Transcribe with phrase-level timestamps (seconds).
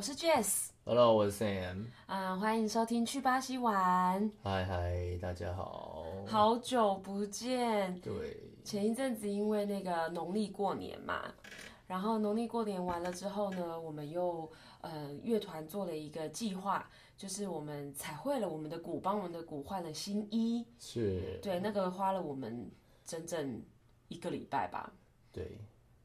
[0.00, 1.84] 我是 Jess，Hello，我是 Sam。
[2.06, 6.06] 嗯、欢迎收听去巴西玩，嗨嗨，大家好。
[6.26, 8.00] 好久不见。
[8.00, 8.34] 对，
[8.64, 11.30] 前一阵子因为那个农历过年嘛，
[11.86, 14.50] 然后农历过年完了之后呢，我们又
[14.80, 22.70] 呃乐团做了一个计划，就是我们彩绘了我们的鼓，帮我们的鼓换了新衣，是，对，那个花了我们
[23.04, 23.62] 整整
[24.08, 24.90] 一个礼拜吧。
[25.30, 25.58] 对，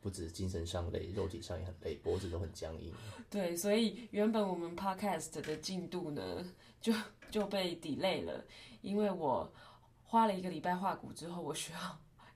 [0.06, 2.94] 不止精神上累，肉体上也很累，脖子都很僵硬。
[3.28, 6.46] 对，所以原本我们 podcast 的进度呢，
[6.80, 6.94] 就
[7.32, 8.46] 就被 delay 了，
[8.84, 9.52] 因为我
[10.04, 11.80] 花了一个礼拜画骨之后，我需要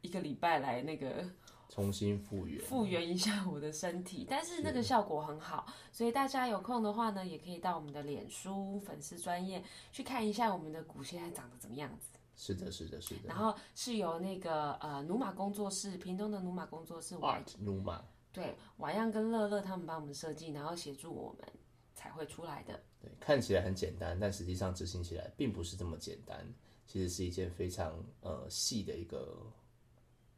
[0.02, 1.24] 一个礼拜来那个
[1.70, 2.60] 重新复原。
[2.66, 12.19] 复原一下我的身体，但是那个效果很好，所以大家有空的话呢，也可以到我们的脸书粉丝专业去看一下我们的骨现在长得怎么样子。
[12.42, 13.28] 是的，是的，是的。
[13.28, 18.00] 然后是由那个呃努马工作室，屏东的努马工作室瓦 Art Numa，
[18.32, 21.46] 对瓦样跟乐乐他们帮我们设计，然后协助我们
[21.94, 22.80] 才会出来的。
[23.02, 26.48] 对，看起来很简单，但实际上执行起来并不是这么简单。
[26.88, 29.46] 其实是一件非常呃细的一个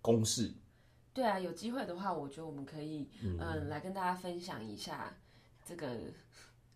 [0.01, 0.51] 公式。
[1.13, 5.15] 对啊，有机会的话，我觉得我们可以嗯、来跟大家分享一下
[5.63, 5.97] 这个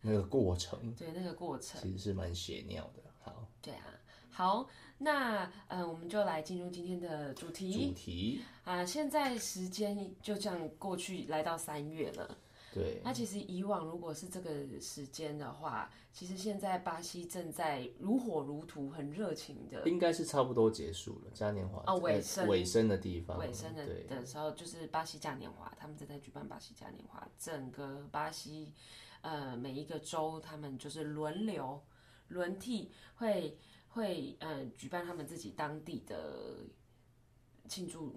[0.01, 1.81] 那个过程对那个过程。
[1.81, 3.01] 其实是蛮血尿的。
[3.21, 3.87] 好，对啊，
[4.35, 8.85] 好，那嗯、呃我们就来进入今天的主题主题啊。
[8.85, 12.37] 现在时间就这样过去，来到三月了。
[12.73, 21.31] 对那其实以往如果是这个时间的话，其实现在巴西正在如火如荼、很热情的应该是差不多结束了。
[21.33, 28.73] 嘉年华哦尾呃声尾声的地方，尾声的的时候，就是巴西嘉年华，他们正在举办巴西嘉年华，整个巴西
[29.21, 31.81] 呃每一个州，他们就是轮流
[32.27, 33.57] 轮替会
[33.95, 36.57] 会呃举办他们自己当地的
[37.69, 38.13] 庆祝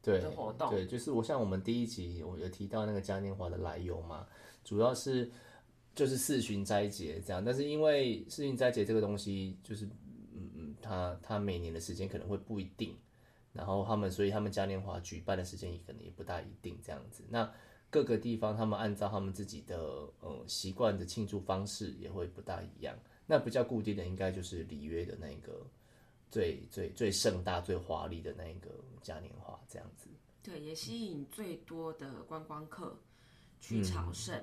[0.00, 4.24] 对的活动对，就是我像我们第一集我有提到那个嘉年华的来由嘛，
[4.62, 5.28] 主要是
[5.96, 9.84] 就是四旬斋节这样，但是因为四旬斋节这个东西就是
[10.32, 12.96] 嗯嗯，它它每年的时间可能会不一定，
[13.52, 17.24] 然后他们所以他们嘉年华举办的时间也可能也不大一定这样子。
[17.28, 17.52] 那
[17.90, 19.76] 各个地方他们按照他们自己的
[20.20, 22.96] 呃习惯的庆祝方式也会不大一样。
[23.26, 25.66] 那比较固定的应该就是里约的那个
[26.30, 28.70] 最最最盛大、最华丽的那个
[29.02, 30.08] 嘉年华这样子。
[30.42, 32.96] 对，也吸引最多的观光客
[33.60, 34.36] 去朝圣。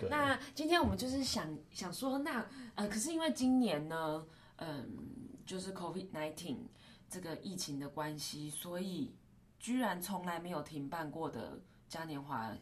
[0.00, 4.24] 嗯那今天我们就是想想说，那呃，可是因为今年呢，
[4.56, 4.88] 嗯，
[5.44, 6.58] 就是 COVID nineteen
[7.08, 9.12] 这个疫情的关系，所以
[9.58, 12.56] 居然从来没有停办过的嘉年华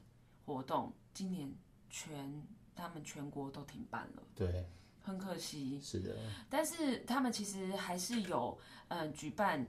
[0.47, 1.53] 活动，今年
[1.91, 2.43] 全
[2.75, 4.67] 他们全国都停办了，对，
[5.07, 5.81] 很可惜。
[5.81, 6.17] 是的，
[6.51, 8.59] 但是他们其实还是有
[8.89, 9.65] 嗯、呃举办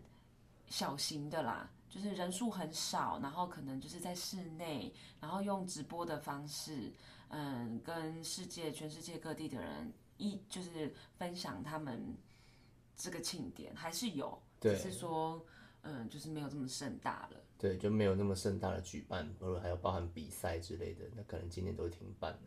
[0.67, 6.91] 小型的啦，就是人数很少，然后可能就是在室内，然后用直播的方式，
[7.29, 12.01] 嗯，跟世界全世界各地的人一就是分享他们
[12.95, 15.39] 这个庆典，还是有，只是说
[15.83, 17.37] 嗯，就是没有这么盛大了。
[17.59, 22.39] 对，就没有那么盛大的举办，或者还有包含比赛之类的，那可能今年都停办了。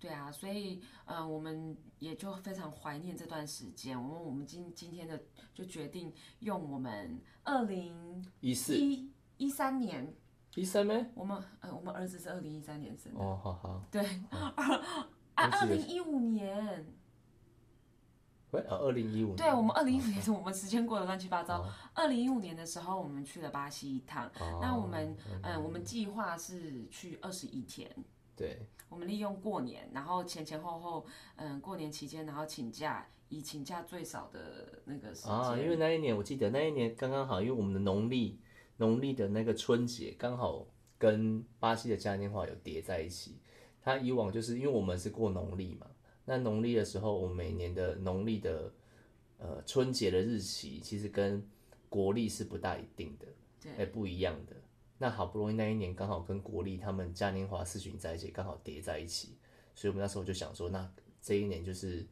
[0.00, 4.02] 对啊，所以呃，我们也就非常怀念这段时间。
[4.02, 5.20] 我们我们今今天的
[5.52, 10.12] 就决定用我们二零一四一一三年，
[10.54, 11.10] 一三咩？
[11.14, 14.00] 我们呃我们儿子是二零一三年生的，哦，好好，对，
[14.30, 14.76] 二
[15.34, 16.86] 啊二零一五年，
[18.52, 21.66] 喂，啊，二零一五年，对我们二零一五年， 我们时间过得乱七八糟。
[21.92, 27.94] 二零一五年的时候，我们去了巴西一趟，哦那我们嗯、我们计划是去二十一天。
[28.34, 28.58] 对，
[28.90, 31.06] 我们利用过年，然后前前后后，
[31.36, 35.32] 嗯，过年期间，然后请假，以请假最少的那个时间。
[35.32, 38.38] 啊，因为那一年我记得那一年刚刚好，因为我们的农历
[38.76, 40.66] 农历的那个春节刚好
[40.98, 43.38] 跟巴西的嘉年华有叠在一起。
[43.82, 45.86] 它以往就是因为我们是过农历嘛，
[46.26, 48.70] 那农历的时候，我们每年的农历的
[49.38, 51.42] 呃春节的日期其实跟
[51.88, 53.26] 国历是不大一定的，
[53.62, 54.56] 对哎不一样的。
[55.02, 59.38] 那好不容易那一年刚好跟国立他们嘉年华四巡在一起刚好叠在一起，
[59.74, 60.92] 所以我们那时候就想说，那
[61.22, 62.06] 这一年就是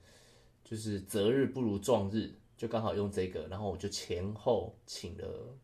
[0.65, 5.55] 就是择日不如撞日，就刚好用这个，然后我就前后请了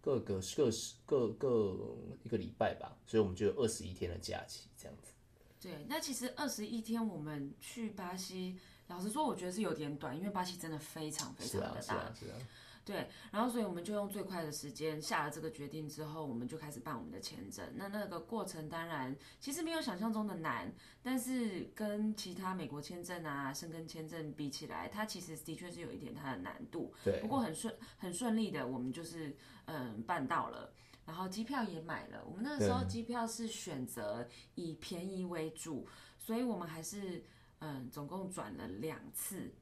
[0.00, 0.70] 各个各
[1.06, 5.12] 各各一个礼拜吧，所以我们就有二十一天的假期这样子。
[5.60, 8.58] 对，那其实二十一天我们去巴西，
[8.88, 11.80] 老实说，我觉得是有点短，因为巴西真的非常非常的大。
[11.80, 12.38] 是啊是啊，
[12.86, 17.66] 对，然后所以我们就用最快的时间下了这个决定之后，我们就开始办我们的签证。
[17.74, 20.72] 那那个过程当然其实没有想象中的难，
[21.02, 26.94] 但是跟其他美国签证啊、申根签证比起来，它其实的确是有一点它的难度。
[27.02, 30.72] 对不过很顺很顺利的，我们就是嗯办到了。
[31.04, 35.88] 然后机票也买了，我们那个时候机票是选择以便宜为主，
[36.18, 37.24] 所以我们还是
[37.58, 39.52] 嗯，总共转了两次，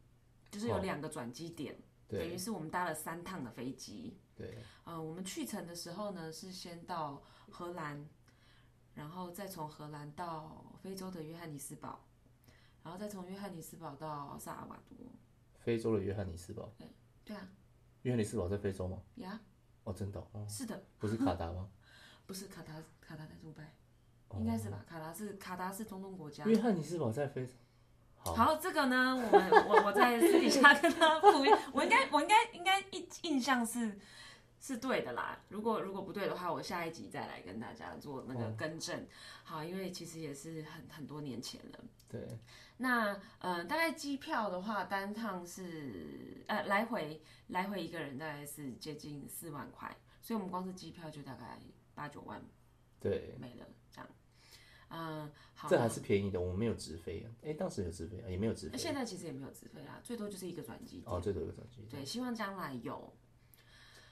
[0.50, 1.74] 就是有两个转机点，
[2.08, 4.18] 等于是我们搭了三趟的飞机。
[4.36, 8.08] 对，呃，我们去程的时候呢，是先到荷兰，
[8.94, 12.04] 然后再从荷兰到非洲的约翰尼斯堡，
[12.82, 14.96] 然后再从约翰尼斯堡到萨尔瓦多。
[15.60, 16.72] 非洲的约翰尼斯堡，
[17.24, 17.48] 对啊，
[18.02, 19.00] 约翰尼斯堡在非洲吗？
[19.14, 19.40] 呀，
[19.84, 21.70] 哦，真的哦，是的，不是卡达吗？
[22.26, 23.72] 不是卡达，卡达在杜拜，
[24.28, 24.84] 哦应该是吧？
[24.88, 26.44] 卡达是卡达是中东国家。
[26.44, 27.52] 约翰尼斯堡在非洲。
[28.24, 33.98] 好，好，这个呢，我们我我在私底下跟他复印，我应该我应该应该印印象是
[34.58, 35.38] 是对的啦。
[35.50, 39.06] 如果如果不对的话，我下一集再来跟大家做那个更正。
[39.42, 41.78] 好，因为其实也是很很多年前了。
[42.08, 42.26] 对，
[42.78, 51.60] 那呃，大概机票的话，单趟是呃来回来回一个人大概是接近四万块，所以我们光是机票就大概
[51.94, 52.40] 八九万
[52.98, 53.66] 对，没了。
[54.90, 57.30] 嗯，好，这还是便宜的，我们没有直飞啊。
[57.42, 58.78] 哎，当时有直飞啊，也没有直飞。
[58.78, 61.02] 现在其实也没有直飞啊，最多就是一个转机。
[61.06, 61.86] 哦，最多一个转机。
[61.90, 63.12] 对，希望将来有。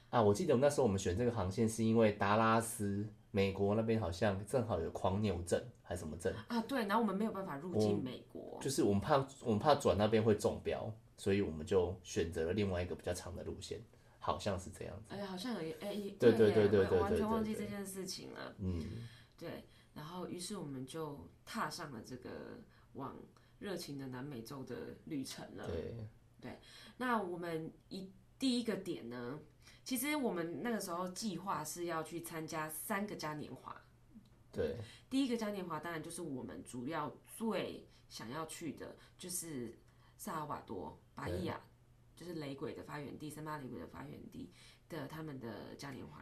[0.09, 13.81] 啊，我记得那时候我们选这个航线是因为达拉斯，美国那边好像正好有狂牛症还是什么症，啊，对，然后我们没有办法入境美国，就是我们怕我们怕转那边会中标，所以我们就选择了另外一个比较长的路线，
[14.19, 15.15] 好像是这样子。
[15.15, 18.55] 哎，好像有一哎，对对对对对对完全忘记这件事情了。
[18.59, 18.79] 嗯，
[19.35, 22.59] 对，然后于是我们就踏上了这个
[22.93, 23.15] 往
[23.59, 25.67] 热情的南美洲的旅程了。
[25.67, 25.95] 对
[26.41, 26.59] 对，
[26.97, 29.39] 那我们一第一个点呢，
[29.83, 33.79] 其实我们那个时候计划是要去参加三个嘉年华。
[34.51, 34.77] 对，
[35.09, 39.79] 第一个嘉年华当然就是我们主要最想要去的，就是
[40.17, 41.59] 萨尔瓦多、巴伊亚，
[42.15, 44.51] 就是雷鬼的发源地，森巴雷鬼的发源地
[44.89, 46.21] 的他们的嘉年华。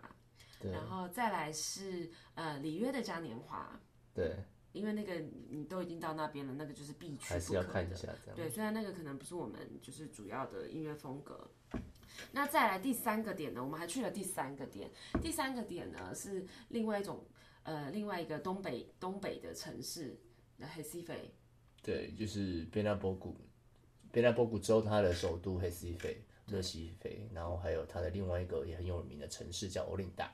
[0.62, 3.80] 对然后再来是呃里约的嘉年华，
[4.14, 4.36] 对，
[4.72, 5.16] 因为那个
[5.50, 7.74] 你都已经到那边了，那个就是必去还是要可。
[7.74, 8.36] 看一下这样。
[8.36, 11.50] 对，虽然那个可能不是我们就是主要的音乐风格。
[12.32, 14.92] 那再来第三个点呢，我们还去了第三个点。
[15.22, 17.26] 第三个点呢是另外一种
[17.64, 20.20] 呃另外一个东北东北的城市
[20.58, 21.34] 那黑西菲。
[21.82, 23.36] 对，就是贝纳波谷，
[24.12, 30.32] 贝纳波谷州它的首都黑西菲，热西菲，然后还有它的另外一个也很有名的城市叫欧林达。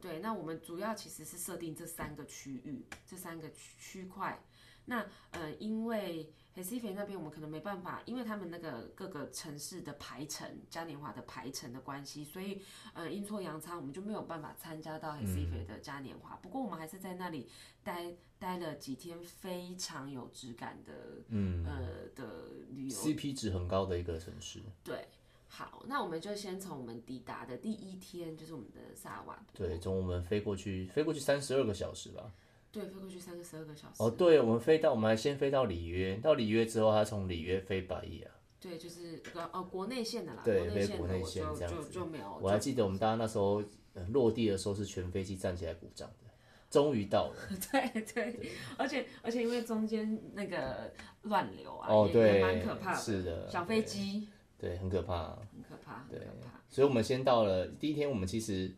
[0.00, 4.42] 对，那我们主要其实是设定这三个区域，这三个区区块。
[4.84, 12.60] 那呃，因为 h e s i f e 那边我们可能没办法，因为他们那个各个城市的排程嘉年华的排程的关系，所以
[12.92, 16.34] 呃阴错阳差我们就没有办法参加到 h e s i f e 的嘉年华。
[16.42, 17.48] 不过我们还是在那里
[17.84, 24.60] 待待了几天，非常有质感的嗯呃的旅游 CP 值很高的一个城市。
[24.82, 25.06] 对。
[25.54, 29.66] 好，那我们就先从我们抵达的第一天，就是我们的萨尔瓦多。
[29.66, 32.32] 对，从我们飞过去，飞过去三十二个小时吧。
[32.70, 34.02] 对，飞过去三个十二个小时。
[34.02, 38.32] 哦，对，我们飞到，我们还先飞到里约，到里约之后，他从里约飞巴伊啊。
[38.58, 42.38] 对，就是呃哦国内线的啦，对飞国内线这样子就没有。
[42.40, 43.62] 我还记得我们大家那时候、
[43.92, 46.30] 呃落地的时候是全飞机站起来鼓掌的，
[46.70, 47.36] 终于到了。
[47.70, 50.90] 对对，而且而且因为中间那个
[51.22, 52.98] 乱流啊，哦，也对，也蛮可怕的。
[52.98, 54.28] 是的，小飞机
[54.62, 55.30] 对，很可怕。
[55.30, 56.60] 很可怕，很对可怕。
[56.70, 58.72] 所以我们先到了第一天，我们其实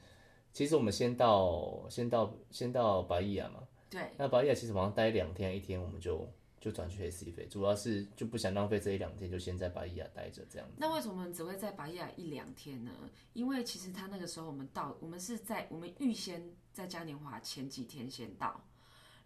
[0.50, 6.26] 其实我们先到先到先到巴伊亚嘛，对那巴伊亚其实好像待两天，一天我们就
[6.58, 10.74] 就转去 AC 飞，主要是就不想浪费这一两天，就先在巴伊亚待着这样子。
[10.78, 12.90] 那为什么我们只会在巴伊亚一两天呢？
[13.34, 18.64] 因为其实他那个时候我们到，我们是在我们预先在嘉年华前几天先到。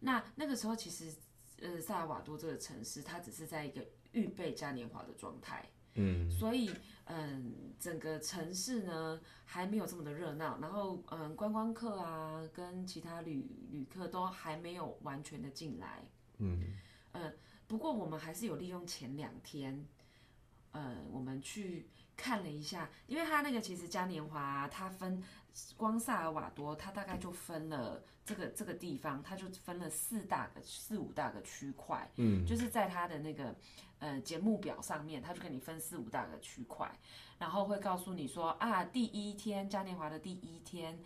[0.01, 1.15] 那那个时候其实
[1.63, 5.65] 呃萨尔瓦多这个城市，它只是在一个预备嘉年华的状态。
[5.99, 6.71] 嗯，所以
[7.07, 16.05] 嗯，整个城市呢还没有这么的热闹，然后嗯，观光客啊跟其他旅旅客都还没有完全的进来。
[16.39, 16.77] 嗯，
[17.67, 19.85] 不过我们还是有利用前两天，
[20.71, 21.89] 呃，我们去
[22.19, 25.23] 看了一下，因为它那个其实嘉年华、啊、它分
[25.77, 33.55] 光萨尔瓦多，它大概就分了这个这个地方，它就分了四大个四五大个区块，嗯，就是在它的那个
[34.01, 36.91] 呃节目表上面，它就给你分四五大个区块，
[37.39, 40.99] 然后会告诉你说啊，第一天嘉年华的第一天。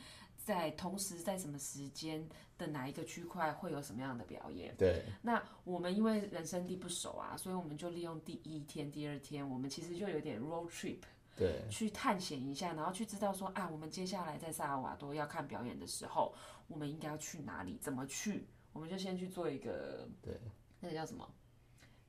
[0.44, 4.75] 在同时在什么时间的哪一个区块会有什么样的表演？
[4.76, 10.99] 对，那我们因为人生地不熟啊，所以我们就利用第一天、第二天，我们其实就有点 road trip
[11.37, 16.34] 对，去探险一下，然后去知道说啊，我们接下来在萨尔瓦多要看表演的时候，
[16.68, 20.34] 我们应该要去哪里，怎么去，我们就先去做一个对，
[20.80, 21.28] 那个叫什么？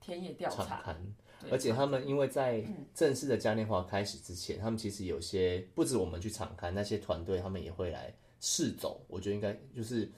[0.02, 0.84] 田野调查。
[1.40, 2.64] 对而且他们因为在
[2.94, 9.06] 正式的嘉年华开始之前，他们其实有些不止我们去场刊，那些团队他们也会来试走。
[9.08, 10.12] 我觉得应该就是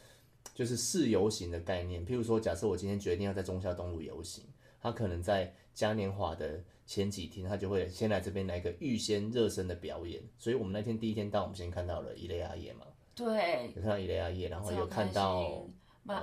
[0.55, 2.03] 就是试游行的概念。
[2.03, 4.43] 譬如说，假设我今天决定要在中孝东路游行，
[4.81, 10.23] 他可能在嘉年华的前几天，他就会先来这边来个预先热身的表演。
[10.39, 15.67] 所以我们那天第一天到，我们先看到了伊雷阿叶嘛，对，有看到伊雷阿叶，然后有看到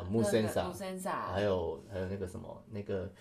[0.08, 3.12] 木森萨木森萨，还有还有那个什么那个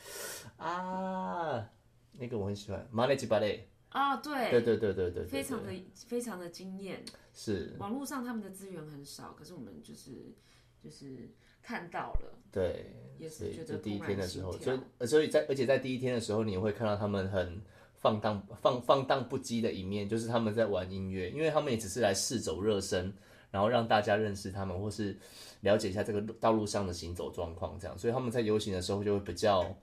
[0.57, 1.69] 啊，
[2.13, 5.71] 那个我很喜欢马雷吉巴雷，啊，对，对对对对对对，非常的
[6.07, 7.03] 非常的惊艳。
[7.33, 10.33] 是，网络上他们的资源很少，可是我们就是
[10.83, 11.29] 就是
[11.61, 17.61] 看到了，对，也是觉得就第一天的时候，所以所以在而且在第一天的时候，你会看到他们很
[17.95, 23.13] 放荡放放荡不羁的一面，就是他们在玩音乐，因为他们也只是来试走热身，
[23.51, 25.17] 然后让大家认识他们，或是
[25.61, 29.73] 了解一下这个道路上的行走状况，这样，所以他们在游行的时候就会比较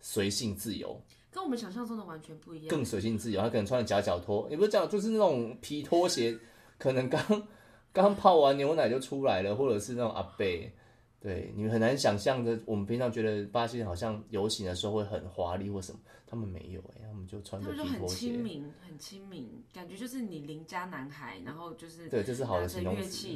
[0.00, 1.00] 随性自由，
[1.36, 2.68] 跟我们想象中的完全不一样。
[2.68, 3.38] 更随性自由。
[3.42, 6.34] 他可能穿着夹脚拖，也不是讲就是那种皮拖鞋，
[6.78, 7.46] 可能刚
[7.92, 10.72] 刚泡完牛奶就出来了，或者是那种阿贝。
[11.20, 12.58] 对，你们很难想象的。
[12.64, 18.16] 我们平常觉得巴西人好像游行的时候会很华丽或什么，他们没有哎、他们就穿着他们就很皮拖鞋。
[18.16, 23.28] 亲民，很亲民，感觉就是你邻家男孩，然后就是对，这是好的形容词。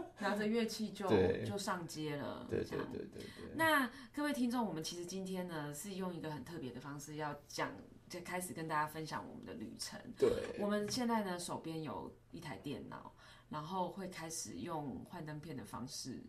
[0.20, 1.06] 拿着乐器就
[1.44, 2.46] 就上街了。
[2.48, 3.22] 对对对对，
[3.54, 7.72] 那各位听众，我们其实今天呢是用一个很特别的方式要讲，
[8.08, 10.00] 就开始跟大家分享我们的旅程。
[10.18, 13.14] 对我们现在呢手边有一台电脑，
[13.48, 16.22] 然后会开始用幻灯片的方式。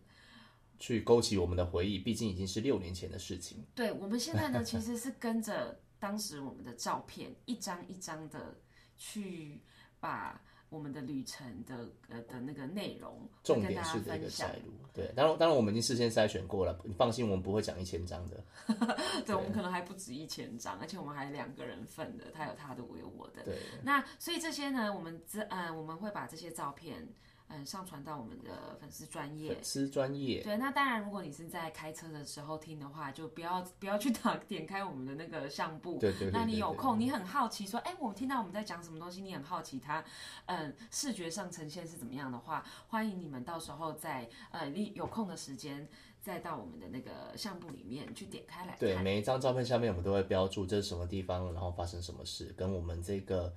[0.79, 3.63] 去勾起我们的回忆，毕竟已经是六年前的事情。
[3.74, 8.60] 对，我们现在呢 其实是跟着当时我们的照片一张一张的
[8.98, 9.62] 去
[10.01, 14.55] 把我们的旅程的呃的那个内容重点式的一个分享摘。
[14.55, 18.43] 录，对，当然当然我们已经事先筛选过了，你放心，我们不会讲一千张的。
[19.23, 23.43] 对，我们可能还不止一千张，而且我们还两个人份的，他有他的，我有我的。
[23.43, 27.07] 对，那所以这些呢，我们这呃我们会把这些照片
[27.53, 29.53] 嗯上传到我们的粉丝专业。
[29.53, 36.00] 粉丝专业，对，那当然，如果你是在开车的时候听的话，就不要不要去打 点开我们的那个相簿。
[36.00, 40.03] 对对对那你有空，你很好奇说，哎，我听到我们在讲什么东西，你很好奇它，
[40.48, 45.88] 嗯，视觉上呈现是怎么样的话，欢迎你们到时候在呃你有空的时间，
[46.22, 49.03] 再到我们的那个相簿里面去点开来对，看。
[49.03, 53.53] 每一张照片下面我们都会标注这是什么地方，然后发生什么事，跟我们这个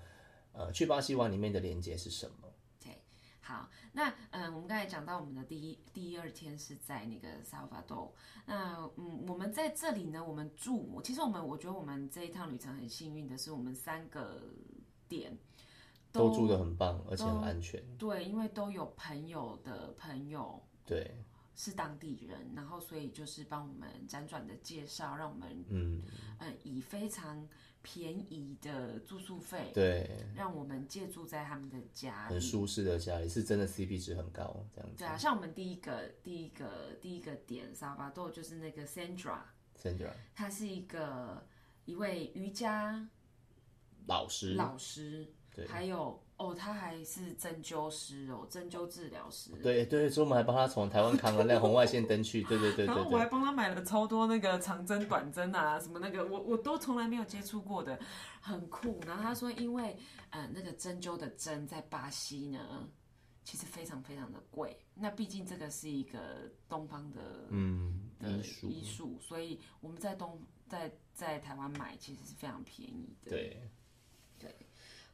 [0.53, 2.49] 呃去巴西玩里面的连接是什么。
[2.83, 3.00] 对
[3.41, 14.43] 好，那嗯，我们刚才讲到我们的第一第二天是在那个萨尔瓦多，那嗯，我们在这里呢，我们住，其实我们我觉得我们这一趟旅程很幸运的是，我们三个
[15.09, 15.35] 点
[16.12, 17.83] 都住得很棒，而且很安全。
[17.97, 21.25] 对，因为都有朋友的朋友对，
[21.55, 26.03] 是当地人，然后所以就是帮我们辗转的介绍，让我们嗯，
[26.41, 27.49] 嗯以非常
[27.88, 32.35] 便宜的住宿费，对，让我们借住在他们的家里。
[32.35, 34.97] 很舒适的家里，是真的 CP 值很高，这样子。
[34.99, 41.47] 对啊，像我们第一个第一个第一个点沙巴豆就是那个 Sandra，Sandra 她是一个
[41.85, 43.09] 一位瑜伽
[44.09, 45.64] 老师，老师，对。
[45.69, 49.50] 还有哦，他还是针灸师哦，针灸治疗师。
[49.62, 57.99] 对对，所以我们还帮他从台湾扛了那红外线灯去，对对对然后 我还帮他买了超多那个长针、短针啊，什么那个我我都从来没有接触过的，
[58.40, 59.00] 很酷。
[59.07, 59.97] 然后他说，因为
[60.31, 62.87] 呃那个针灸的针在巴西呢，
[63.43, 64.78] 其实非常非常的贵。
[64.95, 68.28] 那毕竟这个是一个东方的嗯，的，
[68.69, 70.38] 医术，所以我们在东
[70.69, 73.31] 在在台湾买其实是非常便宜的。
[73.31, 73.71] 对，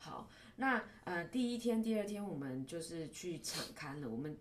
[0.03, 4.37] 好，那呃第一天、第二天我们就是去场刊了，我们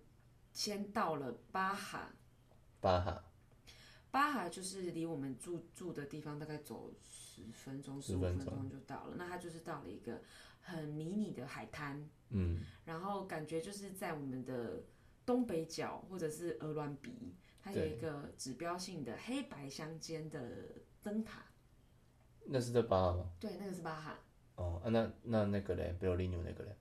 [0.52, 2.10] 先到了巴哈。
[2.80, 3.24] 巴哈，
[4.10, 9.16] 巴哈就是离我们住住的地方大概走十分钟、十五分钟就到了。
[9.20, 10.20] 那它就是到了一个
[10.62, 14.82] 很迷你的海滩，嗯，然后感觉就是在我们的
[15.24, 20.42] 东北角或者是鹅銮鼻，它有一个指标性的黑白相间的
[21.04, 21.44] 灯塔。
[22.48, 23.30] 那是在巴哈吗？
[23.40, 24.18] 对，那个是巴哈。
[24.62, 26.76] 哦，啊、那那那个嘞，贝罗利纽那个嘞，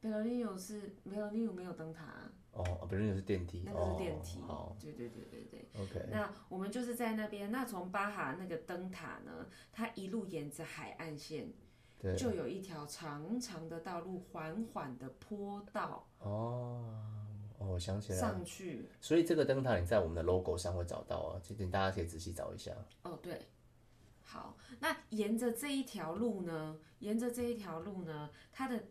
[0.00, 4.40] 贝罗利纽是贝罗利纽没有灯塔啊，哦，贝罗利纽是电梯，那个是电梯。
[4.42, 5.66] 哦、对对对对对。
[5.80, 11.50] ，OK，那我们就是在那边，那从巴哈那个灯塔呢，它一路沿着海岸线，
[12.18, 16.84] 就有一条长长的道路，缓缓的坡道哦，
[17.58, 18.86] 哦，我想起来了，上去。
[19.00, 22.72] 所以这个灯塔你在我们的 logo 上会找到啊，这点大家可以仔细找一下。
[23.04, 23.40] 哦，对，
[24.32, 28.82] 好，那沿着这一条路呢，沿着这一条路呢，它的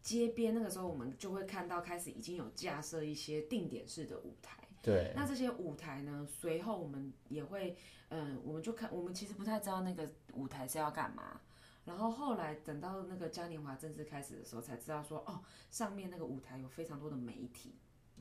[0.00, 4.56] 街边那个时候我们就会看到开始已经有架设一些定点式的舞台。
[4.82, 7.76] 对，那这些舞台呢，随后我们也会，
[8.08, 11.38] 嗯，我们就看，我们其实不太知道那个舞台是要干嘛。
[11.84, 17.74] 然后后来等到那个嘉年华正式开始的时候，才知道说，哦，上面那个舞台有非常多的媒体，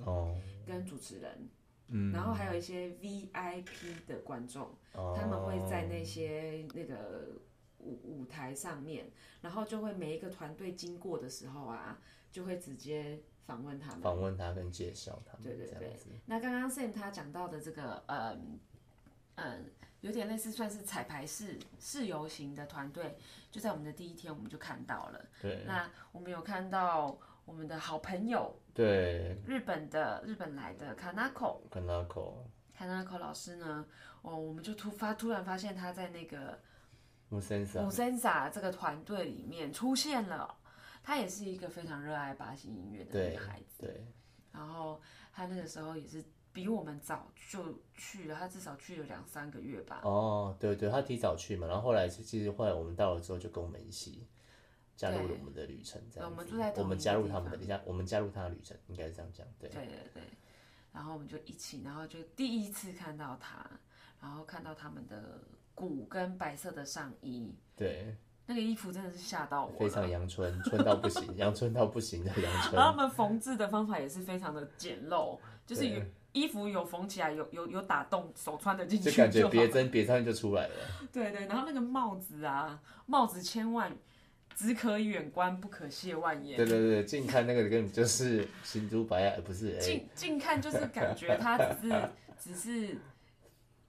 [0.03, 1.47] 哦，跟主持人，
[1.89, 7.29] 嗯，然后还有一些 VIP 的观众，哦他们会在那些那个
[7.79, 9.09] 舞舞台上面，
[9.41, 11.97] 然后就会每一个团队经过的时候啊，
[12.31, 14.01] 就会直接访问他们。
[14.01, 18.59] 访问他跟介绍他们，对对对那刚刚 Sam 他讲到的这个，嗯
[19.35, 19.65] 嗯，
[20.01, 23.17] 有点类似算是彩排式试游型的团队，
[23.49, 25.25] 就在我们的第一天我们就看到了。
[25.41, 27.17] 对那我们有看到
[27.47, 29.35] 我们的好朋友对。
[29.47, 32.45] 日本的日本来的 Kanako 跟那口
[32.77, 33.85] Kanako 老师呢，
[34.21, 36.59] 哦，我们就突发突然发现他在那个
[37.29, 40.55] 木森萨五 Sensa 这个团队里面出现了。
[41.01, 44.05] 他也是一个非常热爱巴西音乐的女孩子，对。
[44.51, 45.01] 然后
[45.31, 50.01] 他那个时候也是比我们早就去了，他至少去了两三个月吧。
[50.03, 54.27] 哦，对对，他提早去嘛，然后后来其实后来我们到了之后就跟我们一起
[54.97, 57.67] 加入了我们的旅程，这样子我们住在我们加入他们的方。
[57.67, 59.69] 加我们加入他的旅程，应该是这样讲，对。
[59.69, 60.23] 对对对，
[60.91, 63.65] 然后我们就一起，然后就第一次看到他，
[64.19, 65.39] 然后看到他们的
[65.75, 68.15] 鼓跟白色的上衣，对，
[68.47, 70.09] 那个衣服真的是吓到我非常了。
[70.09, 76.01] 阳春，春到不行，阳春到不行的阳然后他春，们缝制的方法也是非常的简陋，就是有。
[76.33, 80.75] 衣服有缝起来，有有有打洞，手穿的进去就感觉好别针别上去就出来了，
[81.11, 83.91] 对对，然后那个帽子啊，帽子千万
[84.57, 86.57] 只可远观，不可亵玩焉。
[86.57, 92.09] 对对对，近看那个根本就是新珠白啊，不是， 哎、近近看就是感觉它只是
[92.39, 92.97] 只是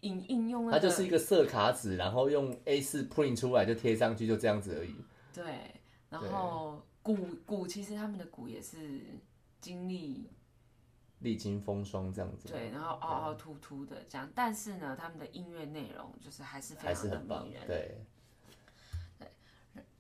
[0.01, 4.95] 应应用那个，它就是一个色卡纸，然后用 A 四 print 出来就贴上去，就这样子而已。
[5.33, 5.45] 对，
[6.11, 9.01] 然后鼓鼓其实他们的鼓也是
[9.63, 10.31] 经历
[11.21, 18.05] 历经风霜这样子，对，然后凹凹凸凸的这样，但是呢，他们的音乐内容就是还是非常的是很棒迷人。，对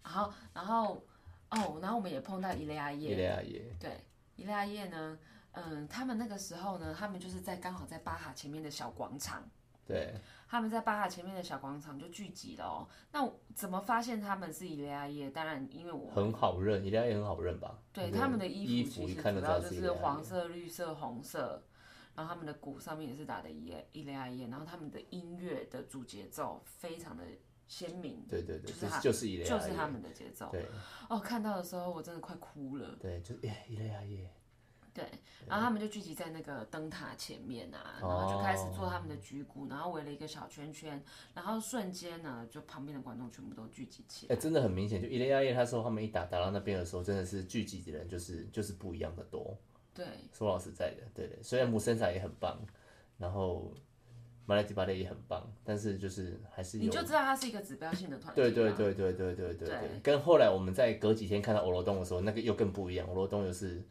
[0.09, 1.03] 然后然后
[1.50, 4.00] 哦，然后我们也碰到伊雷亚耶伊，雷亚耶，对，
[4.37, 5.19] 伊利亚耶呢，
[5.53, 9.47] 嗯，他们那个时候呢，他们就是在刚好在巴哈前面的小广场，
[9.87, 10.14] 对，
[10.49, 12.88] 他们在巴哈前面的小广场就聚集了哦。
[13.12, 15.31] 那怎么发现他们是伊利亚耶？
[15.31, 17.79] 当然，因为我很好认，伊雷亚耶很好认吧？
[17.92, 21.62] 对他们的衣服其实一看就主要就是黄色、绿色、红色，
[22.14, 27.25] 然后他们的鼓上面也是打的伊伊利亚耶，然后他们的音乐的主节奏非常的
[27.68, 30.48] 鲜明，对对对，就是他就是就是伊雷亚耶，就是他们的节奏。
[30.50, 30.66] 对
[31.09, 32.96] 哦，看到的时候我真的快哭了。
[32.98, 34.31] 对，就是耶伊雷亚耶，
[34.94, 35.04] 对，
[35.46, 41.00] 然后他们就聚集在那个灯塔前面啊，然后就开始做他们的举鼓，然后围了一个小圈圈，
[41.35, 44.40] 然后瞬间呢，就旁边的观众全部都聚集起来哎、来。
[44.40, 49.57] 真的很明显，就伊雷亚耶，他说他们一打打到那边的时候，真的是聚集的人就是就是不一样的多。
[49.92, 52.59] 对，说老实在的，对对，虽然姆森萨也很棒，
[53.18, 53.72] 然后
[54.49, 58.41] 马来迪巴雷也很棒，但是就是还是你就知道它是一个指标性的团体。
[58.41, 58.73] 对对。
[58.73, 63.83] 对对对对对对对，跟后来我们在隔几天看到欧罗东的时候，那个又更不一样，欧罗东又是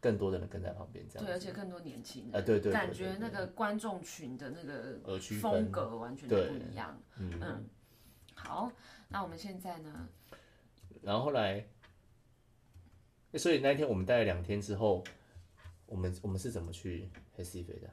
[0.00, 7.00] 更多的人跟在旁边这样对，而，且更多年轻人，啊对对感觉那个观众群的那个风，格完全都不一样。
[7.16, 7.64] 嗯，嗯，
[8.34, 8.70] 好，
[9.08, 10.08] 那我们现在呢？
[11.00, 11.64] 然后后来，
[13.32, 15.02] 欸所以那一天我们待了两天之后，
[15.86, 17.88] 我们我们是怎么去黑西菲的？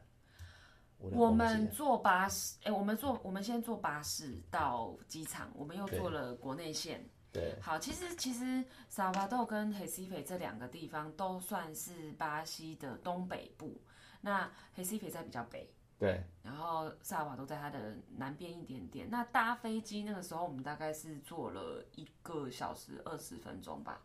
[1.00, 7.10] 我们坐巴士，哎，我们坐，我们先坐巴士到机场，我们又坐了国内线。
[7.32, 13.80] 对好，其实其实萨瓦豆跟黑西菲这两个地方都算是巴西的东北部，
[14.20, 19.08] 那黑西菲在比较北，对然后萨瓦多在它的南边一点点。
[19.10, 24.02] 那搭飞机那个时候我们大概是坐了一个小时二十分钟吧，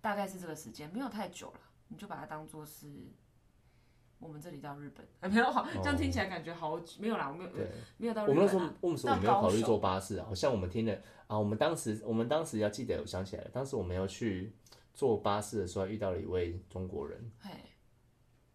[0.00, 2.88] 大概是这个时间，没有太久了，你就把它当做是。
[4.20, 7.66] 我们这里到日本，哎，没有好，这样听起来感觉好久，没有啦，我没有对。
[7.96, 10.26] 没有到日本我们那时候为什么我没有考虑坐巴士啊？
[10.28, 14.52] 好像我们听的啊，我们当时我们当时要记得，我想起来了，当时我们要去
[14.92, 17.50] 坐巴士的时候，遇到了一位中国人，嘿，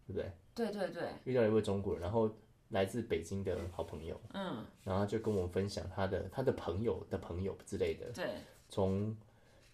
[0.06, 0.32] 对不对？
[0.54, 2.30] 对对对，遇到了一位中国人，然后
[2.68, 8.30] 来自北京的好朋友，嗯，然后他就跟我们分享他的他的朋友的朋友之类的，对，
[8.68, 9.16] 从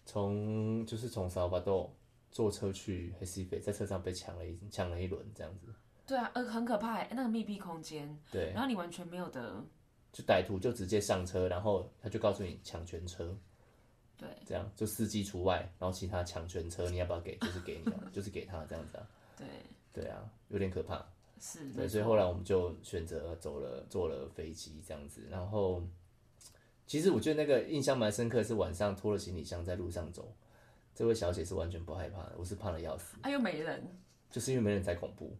[0.05, 1.93] 从就是从萨尔巴多
[2.33, 5.67] 坐车去黑西北，在车上被抢了一抢了一轮这样子，
[6.05, 9.63] 对啊，呃，很可怕欸，那个密闭空间，对，然后你完全没有的，
[10.11, 13.37] 就歹徒就直接上车，然后他就告诉你抢全车，
[14.17, 17.37] 对，这样就司机除外，然后其他抢全车，你要不要给？
[17.37, 19.47] 就是给你啊，就是给他这样子啊，对，
[19.93, 21.05] 对啊，有点可怕。
[21.39, 25.27] 是，对，所以后来我们就选择走了，坐了飞机这样子。
[25.29, 25.83] 然后，
[26.87, 30.33] 其实我觉得那个印象蛮深刻，是晚上拖了行李箱在路上走。
[30.95, 33.83] 这位小姐是完全不害怕的，我是怕的要死，啊，又没人，
[34.29, 35.35] 就是因为没人才恐怖，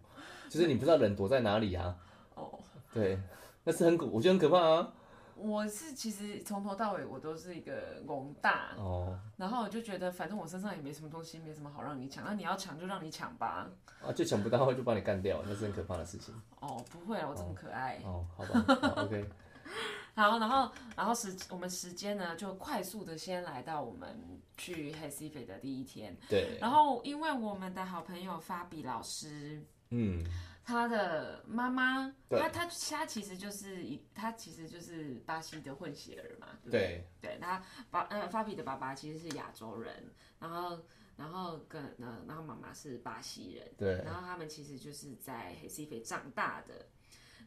[0.50, 1.96] 就是你不知道人躲在哪里啊。
[2.36, 2.60] 哦，
[2.94, 3.20] 对，
[3.64, 4.94] 那是很可，我觉得很可怕啊。
[5.36, 13.68] 我是其实从头到尾我都是一个龙大，哦然后我就觉得反正我身上也没什么东西，没什么好让你抢，那你要抢就让你抢吧。
[14.02, 16.34] 啊，就抢不到就把你干掉，那是很可怕的事情。
[16.60, 18.00] 哦，不会啊，我这么可爱。
[18.04, 18.64] 哦，好吧
[18.96, 19.26] 好，OK，
[20.16, 29.66] 好，然后然后时我们时间呢就快速的先来到我们去黑西北的第一天，对，然后因为我们的好朋友法比老师。
[29.90, 30.24] 嗯，
[30.64, 37.08] 他的妈妈，他他他其实就是一，他其实就是巴西的混血儿嘛，对对？
[37.22, 40.80] 对，他爸呃法比的爸爸其实是亚洲人，然后
[41.16, 46.86] 然后跟呃然后妈妈是巴西人，对，然后他们其实就是在黑西北长大的。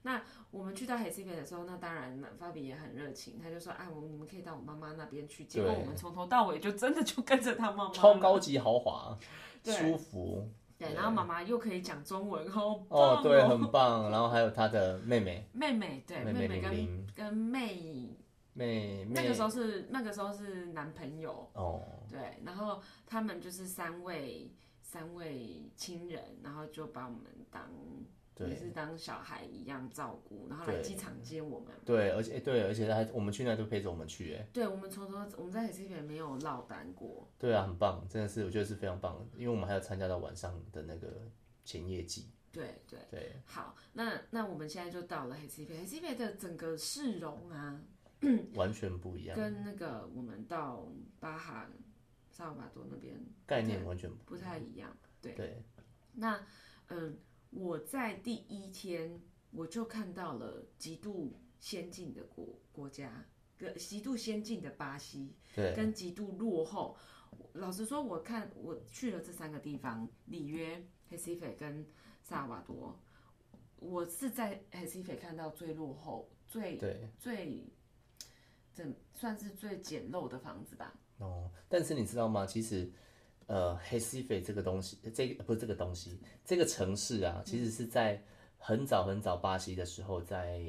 [0.03, 9.19] 那我们去到海西北的时候，那当然法比也很热情，他就说：“哎，我们你们可以到我妈妈那边去。”结果我们从头到尾就真的就跟着他妈妈，超高级豪华，
[9.63, 9.75] 对。
[9.75, 10.49] 舒服。
[10.79, 14.11] 对，然后妈妈又可以讲中文，好棒哦，对，很棒。
[14.11, 18.15] 然后还有他的妹妹， 妹妹对妹妹妹跟跟妹
[18.53, 21.81] 妹妹，那个时候是那个时候是男朋友，哦，
[22.11, 27.71] 对，然后他们就是三位三位亲人，然后就把我们当
[28.39, 31.69] 也对是当小孩一样照顾，然后来对机场接我们。
[31.85, 41.31] 对，而且对，而且他我们去那都陪着我们去，哎，对，我们从头我们在 B 没有落单过，对啊，很棒，真的是我觉得是非常棒的，因为我们还有参加到晚上的那个
[41.65, 42.99] 前夜祭，对对。
[43.11, 47.81] 对，好，那那我们现在就到了 B 的整个市容啊，
[48.55, 50.87] 完全不一样，跟那个我们到
[51.19, 51.67] 巴哈
[52.31, 53.15] 萨尔瓦多那边
[53.47, 54.95] 概念完全不太一样。
[55.23, 55.63] 对，对，
[56.13, 56.39] 那
[56.89, 57.17] 嗯，
[57.57, 59.19] 我在第一天
[59.51, 63.25] 我就看到了极度先进的国国家，
[63.57, 66.97] 跟极度先进的巴西，对，跟极度落后。
[67.55, 71.87] 老实说，我看我去了这三个地方，里约、黑西斐跟
[72.23, 72.99] 萨尔瓦多，
[73.77, 77.65] 我是在黑西斐看到最落后、最对，最
[78.75, 80.95] 怎算是最简陋的房子吧。
[81.19, 82.45] 哦，但是你知道吗？
[82.45, 82.93] 其实，
[83.47, 88.21] 呃，黑西斐这个东西，这个不是这个东西，这个城市啊，其实是在
[88.59, 90.61] 很早很早巴西的时候在，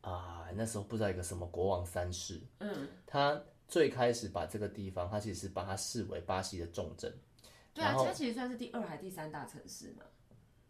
[0.00, 7.12] 啊、那时候不知道一个什么国王三世，嗯，他最开始把这个地方，他其实是把它视为巴西的重镇。
[7.74, 10.04] 对啊，它其实算是第二还第三大城市嘛。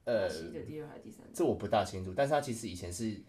[0.05, 1.33] 呃巴西的第二还第三大。
[1.35, 3.23] 这我不大清楚，但是它其实以前是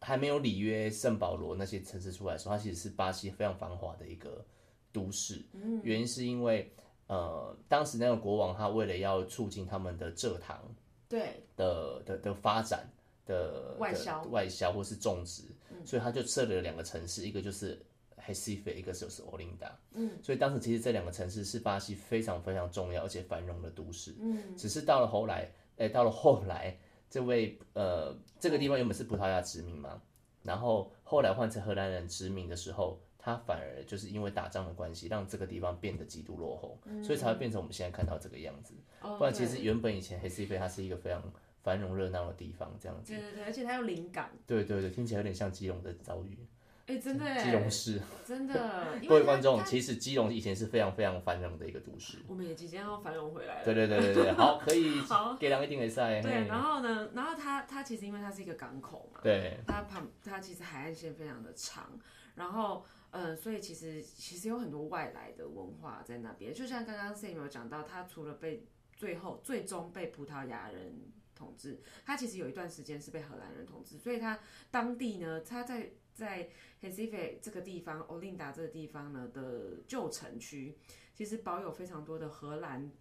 [0.00, 4.44] 还没有里约、圣保罗那些城市出来的时候，它其实是巴西非常繁华的一个
[4.92, 5.42] 都市。
[5.52, 6.74] 嗯原因是因为
[7.10, 10.62] 呃，当时那个国王他为了要促进他们的蔗糖
[11.08, 12.88] 对，的的的发展
[13.26, 15.42] 的的外销嗯外销或是种植，
[15.84, 17.84] 所以他就设立了两个城市，一个就是
[18.16, 19.76] 黑西斐，一个就是欧琳达。
[19.94, 24.14] 嗯，所以当时其实这两个城市是巴西非常非常重要而且繁荣的都市。
[24.20, 26.78] 嗯，只是到了后来，哎、到了后来，
[27.10, 30.00] 这位呃，这个地方原本是葡萄牙殖民嘛，
[30.44, 33.00] 然后后来换成荷兰人殖民的时候。
[33.22, 38.74] 他反而就是因为打仗的关系，让这个地方变得极度落后，所以才会变成我们现在看到这个样子。
[39.02, 41.22] 哦不然其实原本以前黑西菲它是一个非常
[41.62, 43.12] 繁荣热闹的地方，这样子。
[43.12, 46.38] 对对对，而且它有灵感，对对对，听起来有点像基隆的遭遇。
[46.86, 52.18] 哎，真的基哎，隆市，真的， 各位观众，其实基隆以前是非常非常繁荣的一个都市。
[52.26, 53.64] 我们也即将要繁荣回来了。
[53.64, 56.20] 对对对对对，好，可以 好给两个定位赛。
[56.20, 61.96] 对，然后呢，然后它它其实因为它是一个港口嘛，对它旁它其实海岸线非常的长，
[62.34, 66.54] 然后呃，所以其实其实有很多外来的文化在那边。
[66.54, 74.38] 就像刚刚 Sam 有讲到，他除了被最后最终被葡萄牙人统治，他其实有一段时间是被荷兰人统治，所以他
[74.70, 76.48] 当地呢，他在在
[76.82, 80.76] Recife 这个地方，欧琳达这个地方呢的旧城区，
[81.14, 82.92] 其实保有非常多的荷兰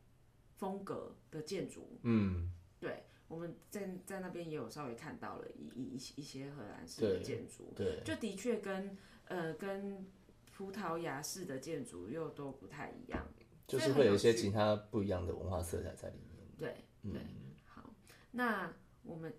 [0.55, 1.99] 风格的建筑。
[2.03, 8.97] 嗯，对，我们在在那边也有稍微看到了一一一一些荷兰式的建筑，对就的确跟
[9.29, 10.05] 呃跟
[10.51, 13.25] 葡萄牙式的建筑又都不太一样。
[13.65, 16.45] 就是会有一些其他不一样的文化色彩在里面。
[16.57, 17.21] 对对，
[17.65, 17.93] 好，
[18.31, 19.31] 那我们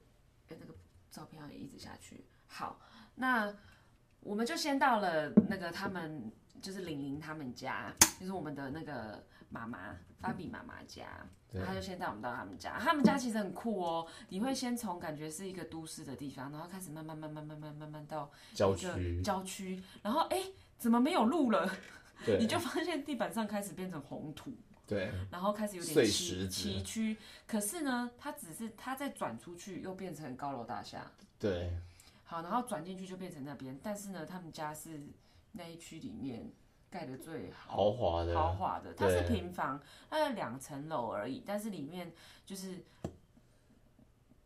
[0.48, 0.74] 哎那个
[1.10, 2.24] 照片要一直下去。
[2.46, 2.80] 好，
[3.16, 3.52] 那
[4.20, 6.30] 我们就先到了那个他们
[6.62, 11.28] 就是玲玲他们家，就是我们的那个妈妈芭比妈妈家。
[11.52, 11.62] 对。
[11.64, 14.06] 他就先带我们到他们家，他们家其实很酷哦。
[14.28, 20.42] 你会先从感觉是一个都市的地方，然后开始慢慢慢慢慢慢慢慢到郊区，郊区，然后哎
[20.78, 21.70] 怎么没有路了？
[22.38, 24.52] 你就发现地板上开始变成红土，
[24.86, 25.10] 对。
[25.30, 27.16] 然后开始有点崎崎岖。
[27.46, 31.72] 可是呢，它只是它再转出去又变成高楼大厦，对。
[32.24, 33.76] 好，然后转进去就变成那边。
[33.82, 35.00] 但是呢，他们家是
[35.52, 36.48] 那一区里面
[36.90, 37.76] 盖的最好。
[37.76, 42.12] 豪华的，豪华的，它是平房，它有两层楼而已，但是里面
[42.44, 42.84] 就是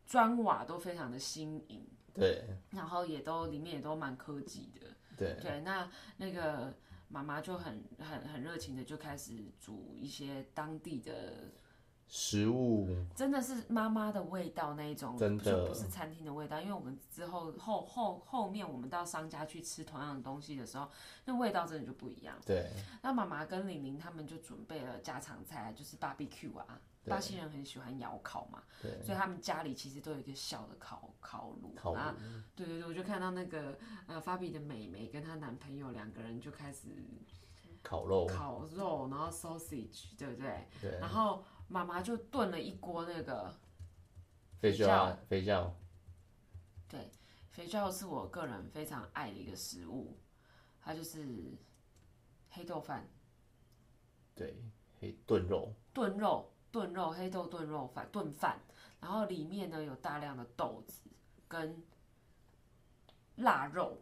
[0.06, 4.86] 砖瓦都非常的新颖，对然后也都里面也都蛮科技的。
[5.16, 6.74] 对对，那那个
[7.08, 11.50] 妈妈就很很很热情的就开始煮一些当地的，
[12.08, 12.88] 食物。
[13.14, 15.44] 真的是妈妈的味道那一种，真的。
[15.44, 16.60] 就不是餐厅的味道。
[16.60, 20.88] 因为我们之后后后后面我们到商家去吃同样的东西的时候，
[21.24, 22.36] 那味道真的就不一样。
[22.46, 22.70] 对。
[23.02, 29.02] 那妈妈跟玲玲他们就准备了家常菜，就是 barbecue 啊，巴西人很喜欢窑烤嘛，对。
[29.02, 36.88] 所以他们家里其实都有一个小的烤烤炉，烤啊炉对对对，我就看到那个呃，芭比的妹妹跟她男朋友两个人就开始
[37.82, 40.66] 烤肉，烤肉，然后 sausage，对不对？
[40.80, 40.98] 对。
[41.00, 43.54] 然后妈妈就炖了一锅那个
[44.60, 45.74] 肥皂啊肥皂，
[46.88, 47.10] 对
[47.50, 50.16] 肥皂，是我个人非常爱的一个食物，
[50.80, 51.56] 它就是
[52.50, 53.08] 黑豆饭
[54.34, 54.56] 对
[55.00, 58.58] 黑炖肉，炖肉炖肉黑豆炖肉饭炖饭，
[59.00, 61.02] 然后里面呢有大量的豆子
[61.48, 61.82] 跟
[63.36, 64.00] 腊肉。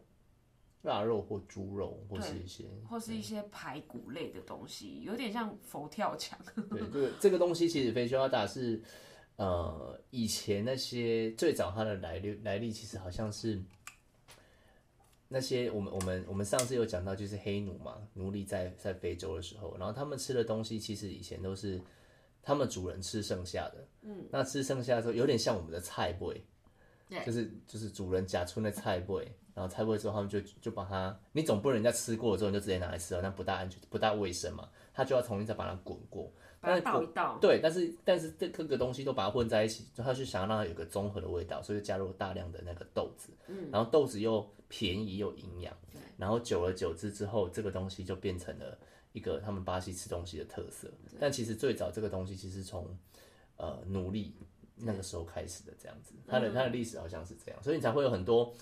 [0.83, 6.37] 腊肉或猪肉或是一些或是一些排骨类的东西，有点像佛跳墙。
[6.69, 8.81] 对，这个这个东西其实肥修达是，
[9.37, 13.63] 呃，以前那些最早它的来历来历其实好像是
[15.29, 21.79] 那些我们我们我们上次有讲到，就是黑奴嘛，奴隶在在非洲的时候，然后他们吃的东西其实以前都是
[22.41, 26.43] 他们主人吃剩下的，嗯，那吃剩下的时候有点像我们的菜味，
[27.07, 29.31] 对就是就是主人夹出那菜味。
[29.53, 34.67] 然后菜味之后，他们就就把它，你总不能人家吃过了之后你就直接拿来吃了，那不大安全，不大卫生嘛。
[34.95, 45.75] 他就要重新再把它滚过，把它倒一倒，对，但是但是这各个东西都把它混在一起，就他就想要让它有个综合的味道，所以就加入了大量的那个豆子，嗯，然后豆子又便宜又营养，
[46.15, 48.77] 然后久而久之之后，这个东西就变成了
[49.13, 50.87] 一个他们巴西吃东西的特色。
[51.19, 52.87] 但其实最早这个东西其实从
[53.57, 54.35] 呃奴隶
[54.75, 58.53] 那个时候开始的这样子，它的它的历史好像是这样，所以你才会有很多。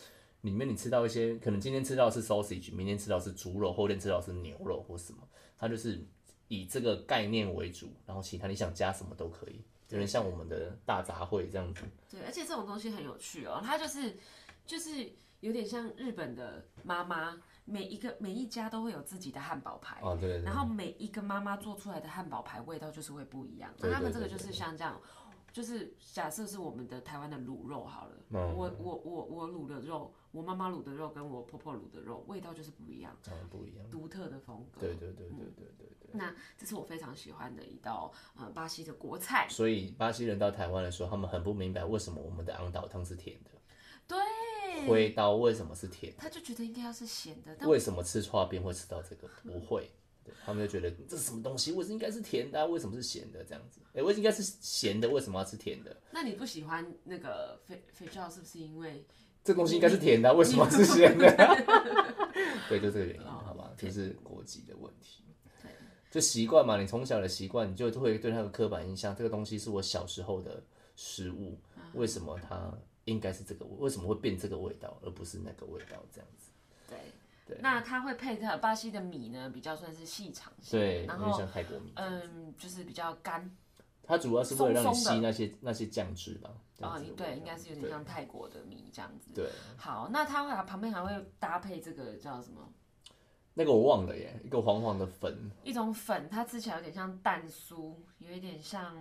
[0.42, 5.20] 里面你吃到一些，可能今天吃到是 sausage，明天吃到是猪肉，后天吃到是牛肉或什么，
[5.58, 6.04] 它就是
[6.48, 11.84] 以这个概念为主，然后其他你想加什么都可以，有点像我们的大杂烩这样子。
[12.10, 14.18] 对，而且这种东西很有趣哦，它就是
[14.66, 15.10] 就是
[15.42, 23.72] 有点像日本的妈妈，每一个每一家都会有自己的汉堡排，哦，对对对，然后每一个妈妈做出来的汉堡排味道就是会不一样。
[23.80, 25.00] 那他们这个就是像这样，
[25.52, 33.90] 就是假设是我们的台湾的卤肉好了，嗯我我我我卤的肉，我妈妈卤的肉跟我婆婆卤的肉味道就是不一样，长得不一样。
[33.90, 34.80] 独特的风格。
[34.80, 36.12] 对对对对对对对。
[36.14, 39.48] 那这是我非常喜欢的一道呃巴西的国菜。
[39.50, 43.52] 所以巴西人到台湾的时候，他们很不明白为什么我们的昂岛汤是甜的，
[44.08, 49.28] 对，灰刀为什么是甜，他就觉得应该要是咸的，但为什么吃串边会吃到这个？
[49.44, 49.90] 不会。
[50.24, 51.72] 对他们就觉得这是什么东西？
[51.72, 53.44] 为什么应该是甜的啊、为什么是咸的？
[53.44, 55.96] 这样子，哎、为应该是咸的，为什么要吃甜的？
[56.12, 59.06] 那你不喜欢那个肥肥皂是不是因为
[59.44, 61.28] 这东西应该是甜的啊、为什么是咸的？
[62.70, 65.24] 对，就这个原因，好吧，就是国籍的问题。
[66.12, 69.16] 就习惯嘛，你从小的习惯，你就会对它有刻板印象。
[69.16, 70.62] 这个东西是我小时候的
[70.98, 71.58] 食物，
[71.94, 72.70] 为什么它
[73.06, 73.72] 应该是这个味？
[73.80, 76.04] 为什么会变这个味道，而不是那个味道？
[76.14, 76.52] 这样子。
[76.90, 76.98] 对？
[77.52, 81.92] 对那它会配它巴西的米呢，比较算是细长型，对，然后像泰国米。
[81.96, 83.50] 嗯，就是比较干
[84.04, 86.50] 它主要是为了让你吸那些那些酱汁吧。
[86.80, 89.34] 啊，对，应该是有点像泰国的米这样子。
[89.36, 89.50] 对。
[89.78, 92.68] 好，那它会旁边还会搭配这个叫什么？
[93.54, 98.96] 那个我忘了耶，一个黄黄的粉，一种粉，它吃起来有点像蛋酥，有一点像，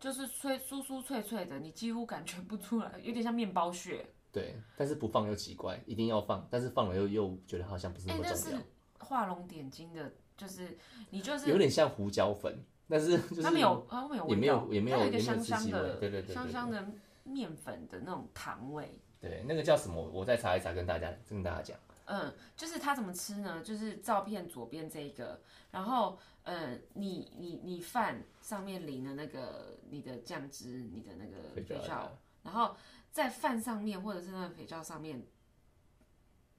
[0.00, 4.04] 就是脆酥酥脆脆的，你几乎感觉不出来，有点像面包屑。
[4.32, 8.58] 对，但是不放又奇怪，一定要放，但是放了又又觉得好像不是那么重要，
[8.98, 10.76] 画龙点睛的，就是
[11.10, 16.86] 你就是有点像胡椒粉，但是 就是它没有，它没有也没有也没有一个香香的，对对对对香香的
[17.24, 19.00] 面粉的那种糖味。
[19.20, 21.76] 对那个叫什么，我再查一查跟大家跟大家讲。
[22.04, 23.60] 嗯，就是它怎么吃呢？
[23.62, 25.38] 就是照片左边这一个，
[25.72, 32.74] 然后嗯，你你你饭上面淋的那个你的酱汁，你的那个肥皂，然后
[33.10, 35.22] 在饭上面或者是那个肥皂上面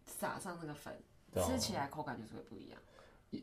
[0.05, 1.01] 撒上那个粉，
[1.35, 2.79] 吃起来口感就是会不一样。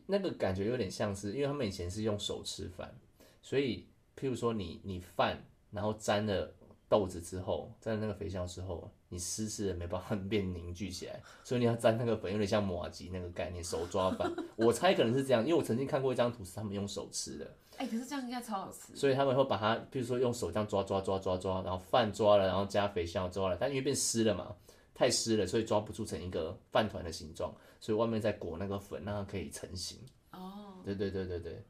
[0.06, 2.92] 那个感觉有点像是，因为他们以前是用手吃饭，
[3.40, 5.40] 所以譬如说你你饭，
[5.70, 6.52] 然后沾了
[6.88, 14.30] 豆子之后，沾了那个肥皂之后，你湿湿的没办法 变凝聚起来，所以你要沾那个粉，有点像马吉那个概念，手抓饭。
[14.56, 18.94] 我猜可能是这样，因为我曾经看过一张图是他们用手吃的，哎、可是这样应该超好吃。
[18.96, 24.54] 所以他们会把它，比如说用手这样抓抓抓抓抓，然后饭抓了，然后加肥香抓了，但因为变湿了嘛，
[24.94, 29.98] 太湿了，所以抓不出成一个饭团的形状，所以外面再裹那个粉，让它可以成型。
[30.32, 31.64] 哦，对对对对对，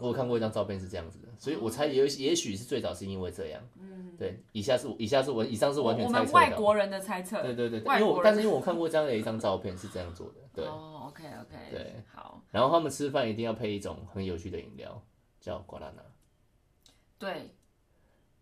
[0.00, 3.62] 我有看过一张照片是这样子的，所以我猜也也许是最早是因为这样。
[3.78, 6.34] 嗯，对，以下是以下是我以上是完全我们猜测的。
[6.34, 7.42] 外国人的猜测。
[7.42, 10.64] 对对对，因为我但是因为我看过这样的一张照片是这样做的，对。
[10.64, 15.02] 哦，OK OK，对，好，然后他们吃饭一定要配一种很有趣的饮料，
[15.40, 16.02] 叫瓜拉纳。
[17.18, 17.54] 对，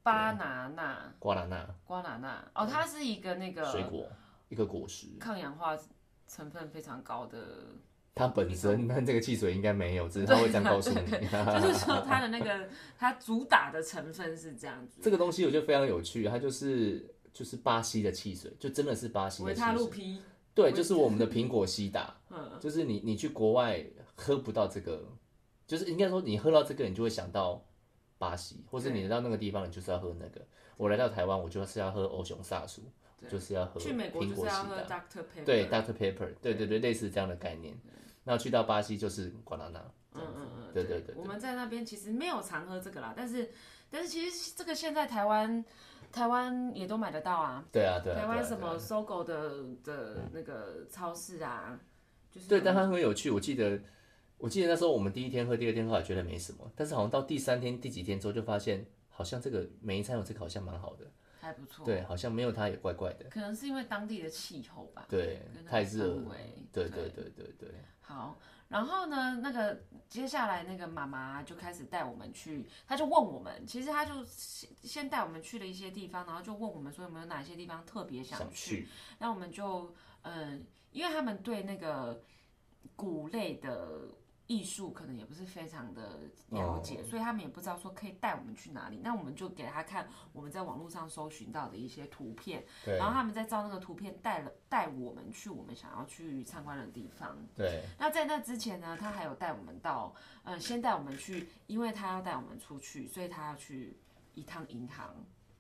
[0.03, 1.69] 巴拿纳、瓜拉纳。
[1.85, 4.07] 瓜拿纳，哦，它是一个那个水果，
[4.49, 5.77] 一个果实，抗氧化
[6.29, 7.39] 成分非常高的，
[8.19, 10.97] 它本身但这个汽水应该没有，只是它会这样告诉你。
[11.63, 19.91] 就是说它的那个它主打的成分是这样子，这个东西我觉得非常有趣，它就是就是巴西的汽水，就真的是巴西的汽维他露水。
[19.93, 20.23] P，
[20.55, 23.83] 对，就是我们的苹果西打， 嗯，就是你你去国外
[24.17, 25.09] 喝不到这个，
[25.67, 27.65] 就是应该说你喝到这个，你就会想到
[28.19, 30.45] 巴西，或是你来到那个地方，你就是要喝那个。
[30.77, 32.83] 我来到台湾，我就是要喝欧熊萨苏，
[33.29, 35.01] 就是要喝去美国苹果西就是要喝打。
[35.01, 35.23] Dr.
[35.23, 37.77] Pepper，对 Doctor Pepper，对对对，类似这样的概念。
[38.29, 39.81] 那去到巴西就是瓜拉纳，
[40.13, 43.51] 嗯嗯嗯，对对对我们在那边其实没有常喝这个啦，但是
[43.91, 45.65] 但是其实这个现在台湾
[46.13, 48.21] 台湾也都买得到啊，对啊对啊。
[48.21, 51.81] 台湾什么搜狗的的那个超市啊，
[52.31, 53.31] 就是对，但它很有趣。
[53.31, 53.81] 我记得，
[54.37, 61.07] 我记得那时候我们第一天喝，第二天喝还觉得没什么，但是好像到第三天、第几天之后，就发现好像这个每一餐有这个好像蛮好的。
[61.49, 63.25] 还不错，对，好像没有它也怪怪的。
[63.31, 66.23] 可能是因为当地的气候吧，对太热
[66.71, 67.75] 对对对对对。
[68.01, 78.89] 好，然后呢，那个接下来那个妈妈就开始带我们去，她就问我们，其实她就先先带我们去了一些地方，然后就问我们说有没有哪些地方特别想想去。
[79.19, 82.23] 那我们就嗯，因为他们对那个
[82.95, 84.09] 谷类的
[84.49, 89.01] 艺术可能也不是非常的了解，所以他们也不知道说可以带我们去哪里。
[89.05, 97.37] 那我们就给他看我们在网络上搜寻到的一些图片，对然后他们再照那个图片带了带我们去我们想要去参观的地方。
[97.55, 103.97] 对那在那之前呢，他还有带我们到，嗯、先带我们去，因为他要带我们出去，所以他要去
[104.35, 105.15] 一趟银行。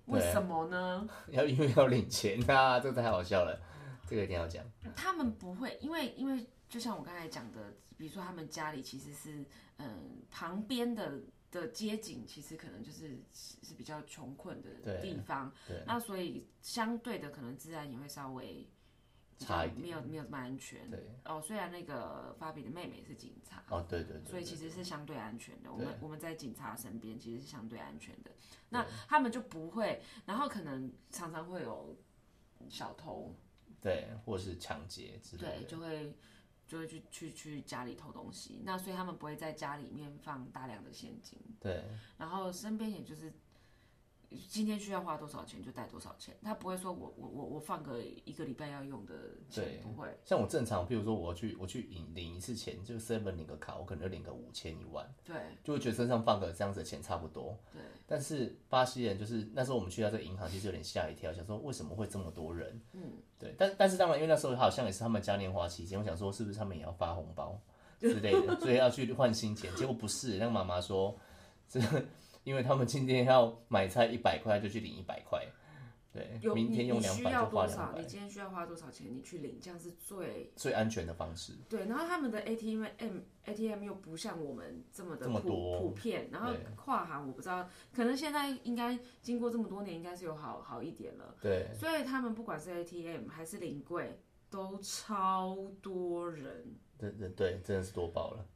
[0.07, 1.07] 为什么呢？
[1.29, 3.61] 要因为要领钱啊，这个太好笑了，
[4.09, 4.65] 这个一定要讲。
[4.97, 9.45] 他们不会，因为因为就像我刚才讲的，比如说他们家里其实是，
[9.79, 18.69] 嗯，旁边的的街景其实可能就是是是比较穷困的地方，对那所以相对的可能治安也会稍微
[19.39, 20.91] 差一点没有没有这么安全。
[20.91, 25.73] 对，哦，虽然那个发比的妹妹是警察，哦，对对对，所以其实是相对安全的。
[25.73, 28.31] 我们我们在警察身边其实是相对安全的。
[28.71, 31.97] 那他们就不会，然后可能常常会有
[32.69, 33.35] 小偷，
[33.81, 36.15] 对，或是抢劫之类对，就会
[36.69, 38.63] 就会去去去家里偷东西。
[38.65, 41.83] 那所以他们不会在家里面放大量的现金，对
[42.17, 43.33] 然后身边也就是。
[44.49, 49.15] 今天需要花多少钱就带多少钱，他不会说我我我我放个一个礼拜要用的
[49.49, 50.07] 钱，不会。
[50.25, 57.59] 像我正常，譬如说我去我去领领一次钱，就 seven 领个卡，我可能就领个五千一万，对就会觉得身上放个这样子的钱差不多。
[57.73, 62.81] 对，但是巴西人就是那时候我们去到这个银行，其实有点吓一跳，想说为什么会这么多人？
[62.93, 67.59] 嗯，对，但但是当然，因为那时候好像也是他们嘉年华期间，我想说是不是他们也要发红包
[67.99, 69.75] 之类的，所以要去换新钱。
[69.75, 71.19] 结果不是，那个妈妈说，
[71.67, 71.81] 这
[72.49, 75.47] 因为他们今天要买菜一百块，就去领一百块，
[76.11, 77.77] 对，有明天用两百就花要多少？
[77.77, 79.07] 两百，你今天需要花多少钱？
[79.15, 81.53] 你去领，这样是最最安全的方式。
[81.69, 81.85] 对。
[81.85, 82.87] 然后他们的 ATM
[83.45, 91.35] ATM 又不像我们这么的普这么多普遍，然后跨行我不知道，可能现在应该经过这么多年，应该是有好好一点了。
[91.43, 96.75] 对，所以他们不管是 ATM 还是临柜，都超多人。
[96.97, 98.47] 对对对，真的是多爆了。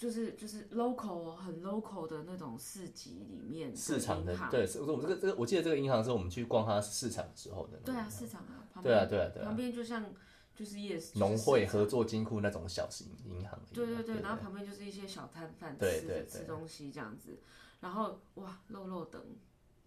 [0.00, 9.44] 就是就是 local 哦很 local 的那种市集里面市场的对，是我们这个这个，我记得这个银行是我们去逛它市场的时候的对啊市场啊，旁对啊边对啊对啊。
[9.44, 10.06] 旁边就像
[10.54, 13.60] 就是夜市农会合作金库那种小型银行。
[13.74, 17.38] 对对对，然后旁边就是一些小摊贩吃吃东西这样子，
[17.80, 19.22] 然后哇肉肉等，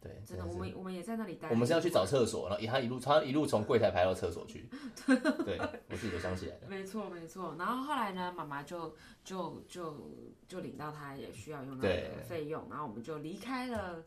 [0.03, 1.49] 对，真的，我们我们也在那里待。
[1.49, 4.67] 我们是要去找厕所，然后他一路他一路从柜台排到厕所去。
[5.45, 5.57] 对，
[5.89, 6.67] 我自己都想起来了。
[6.67, 10.11] 没错没错，然后后来呢，妈妈就就就
[10.45, 14.03] 就领到他也需要用到对的费用，然后我们就离开了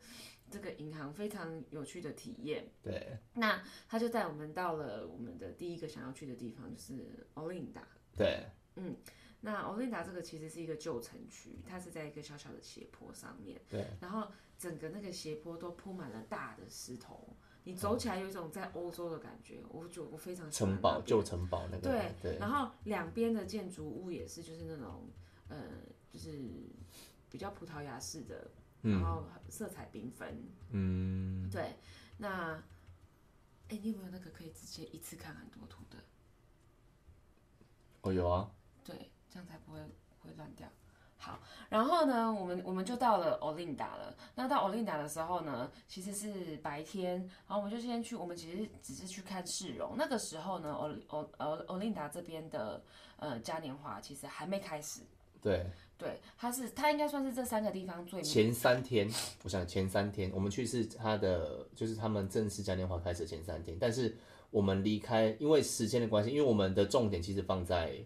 [0.50, 2.70] 这个银行，非常有趣的体验。
[2.82, 7.80] 对那他就带我们到了我们的第一个想要去的地方，就是 Olinda。
[8.14, 8.44] 对
[9.40, 13.86] 那 Olinda 这个其实是一个旧城区，它是在一个小小的斜坡上面，对。
[14.00, 21.78] 然后整个那个斜坡都铺满了大的石头，你走起来有一种在欧洲的感觉，我就我非常喜欢城堡旧城堡那。
[21.78, 22.38] 个对对。
[22.38, 25.08] 然后两边的建筑物也是就是那种
[25.48, 25.58] 呃，
[26.12, 26.38] 就是
[27.30, 28.50] 比较葡萄牙式的，
[28.82, 30.42] 然后色彩缤纷。
[30.70, 31.76] 嗯，对，
[32.16, 32.54] 那
[33.68, 35.98] 哎，你有没有那个可以直接一次看很多图的？
[38.02, 38.50] 哦有啊，
[38.84, 39.78] 对，这样才不会
[40.20, 40.66] 会乱掉。
[41.18, 44.14] 好，然后呢，我们我们就到了 Olinda 了。
[44.34, 49.94] 那到 Olinda 的时候呢，其实是白天，然后我们就先去，我们其实只是去看市容。
[49.98, 52.82] 那个时候呢，O O O Olinda 这边的
[53.16, 55.02] 呃嘉年华其实还没开始。
[55.42, 55.66] 对，
[55.98, 59.10] 对，它是它应该算是这三个地方最前三天，
[59.42, 64.16] 我想前三天我们去是它的，就是他们正式嘉年华开始的前三天，但是
[64.50, 67.96] 我们离开，因为时间的关系，因为我们的重点其实放在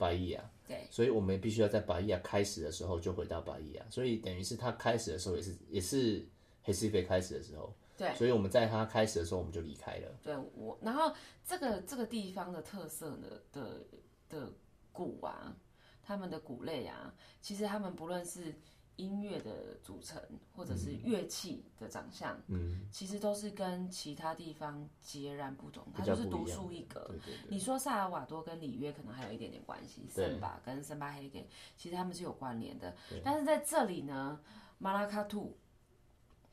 [0.00, 6.26] 巴伊亚，对，所以我们必须要在白伊亚开始的时候就回到白伊亚，所以等于是他开始的时候也是也是
[6.62, 11.14] 黑西菲开始的时候，对，所以我们在他开始的时候我们就离开了，对我，然后
[11.46, 13.84] 这个这个地方的特色呢的
[14.30, 14.50] 的
[14.90, 15.54] 鼓啊，
[16.02, 18.54] 他们的鼓类啊，其实他们不论是
[19.00, 20.22] 音乐的组成，
[20.54, 27.06] 或者是乐器的长相，嗯，其实都是跟其他地方截然不同，它就是独树一格。
[27.08, 31.48] 对对对，你说萨尔瓦多跟里约可能还有一点点关系，对森巴跟森巴黑给，
[31.78, 32.94] 其实他们是有关联的。
[33.24, 34.38] 但是在这里呢，
[34.76, 35.56] 马拉卡兔，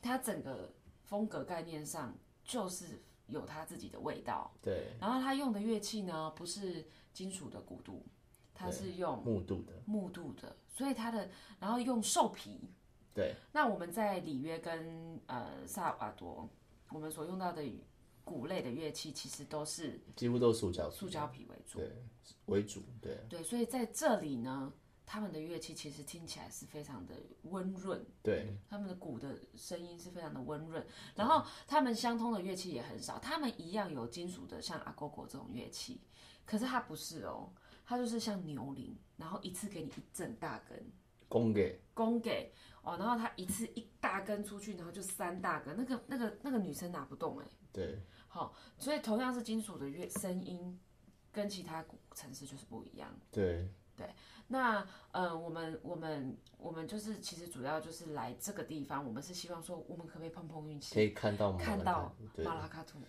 [0.02, 0.72] 它整个
[1.04, 4.50] 风格概念上就是有它自己的味道。
[4.62, 8.06] 对然后它用的乐器呢，不是金属的鼓度，
[8.54, 11.28] 它是用木度的，木度的，所以它的
[11.60, 12.70] 然后用兽皮。
[13.16, 13.36] 对。
[13.52, 16.48] 那我们在里约跟呃萨尔瓦多，
[16.92, 17.64] 我们所用到的
[18.24, 21.80] 鼓类的乐器，其实都是几乎都是塑胶塑胶皮为主。
[21.80, 21.92] 对
[22.46, 23.18] 为主，对。
[23.28, 24.72] 对，所以在这里呢，
[25.04, 28.56] 他们的乐器其实听起来是非常的温润，对。
[28.70, 36.02] 他们的鼓的声音是非常的温润，然后他们相通的乐器也很少，他们一样有金属的，像阿狗狗这种乐器，
[36.46, 37.50] 可是它不是哦，
[37.88, 40.92] 它就是像牛铃，然后一次给你一整大根，
[41.30, 41.82] 供给。
[41.94, 47.98] 供给哦，然后它一次一大根出去，然后就三大根，那个那个那个女生拿不动哎，对。
[48.28, 50.78] 好、所以同样是金属的乐声音，
[51.32, 53.18] 跟其他鼓城市就是不一样。
[53.32, 53.70] 对。
[53.96, 54.08] 对
[54.50, 62.14] 那呃，我们我们我们就是其实主要就是来这个地方，我们是希望说，我们可不可以碰碰运气可，以看到看到
[62.46, 63.00] 马拉卡图？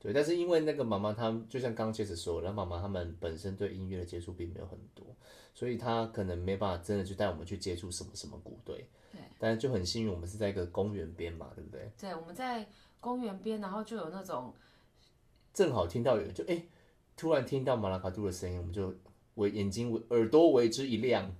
[0.00, 5.04] 对，但是因为那个妈妈她们就像刚刚接着说，然后妈妈他们本身对音乐的接触并没有很多，
[5.54, 8.88] 所以她可能没办法真的去带我们去接触什么什么鼓队。
[9.10, 11.90] 对，但是就很幸运，我们是在一个公园边嘛，对不对？
[11.98, 12.64] 对，我们在
[13.00, 14.54] 公园边，然后就有那种
[15.52, 16.62] 正好听到有人就哎、
[17.16, 18.94] 突然听到马拉卡杜的声音，我们就
[19.34, 21.34] 为眼睛为耳朵为之一亮，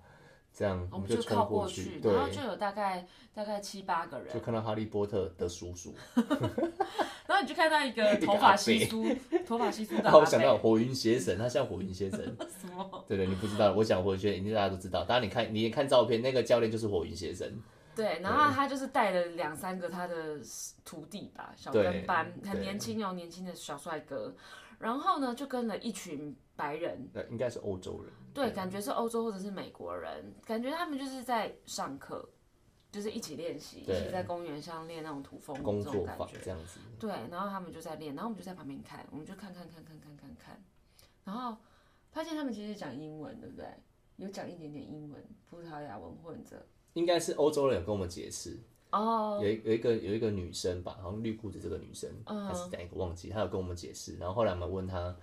[0.59, 5.95] 这样我们们就冲靠过去，然后，就有大概大概七八个人就，看到哈利波特的叔叔，
[7.29, 9.07] 然后你就看到一个 个头发稀疏、
[9.47, 12.19] 头发稀疏的然后我，想到火云邪神，他像火云邪神，
[12.61, 13.05] 什么？
[13.07, 15.05] 对对，你不知道，我想火云邪神，一定大家都知道。
[15.05, 17.57] 当然你看，你也看照片，那个教练就是火云邪神，
[17.95, 20.41] 对，然后他就是带了两三个他的
[20.85, 24.35] 徒弟吧，小跟班，很年轻哦，年轻的小帅哥。
[24.81, 32.29] 然后呢，就跟了一群白人，呃，应该是欧洲人，对，感觉是欧洲或者是美国人，感觉他们就是在上课，
[32.91, 36.25] 就是一起练习，一对起在公园上练那种土风舞工作这种感觉。
[36.25, 36.81] 坊这样子。
[36.99, 40.63] 对，然后他们就在练，然后我们就在旁边看，我们就看看看看看看看，
[41.25, 41.57] 然后
[42.11, 43.67] 发现他们其实讲英文，对不对？
[44.17, 46.67] 有讲一点点英文，葡萄牙文混着。
[46.95, 48.59] 应该是欧洲人有跟我们解释，
[48.91, 54.17] 哦，有一有一个有一个女生吧，好像绿裤子这个女生，嗯还是哪一个忘记，她有跟我们解释。
[54.17, 55.15] 然后后来我们问她，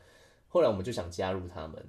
[0.47, 1.85] 后来我们就想加入他们，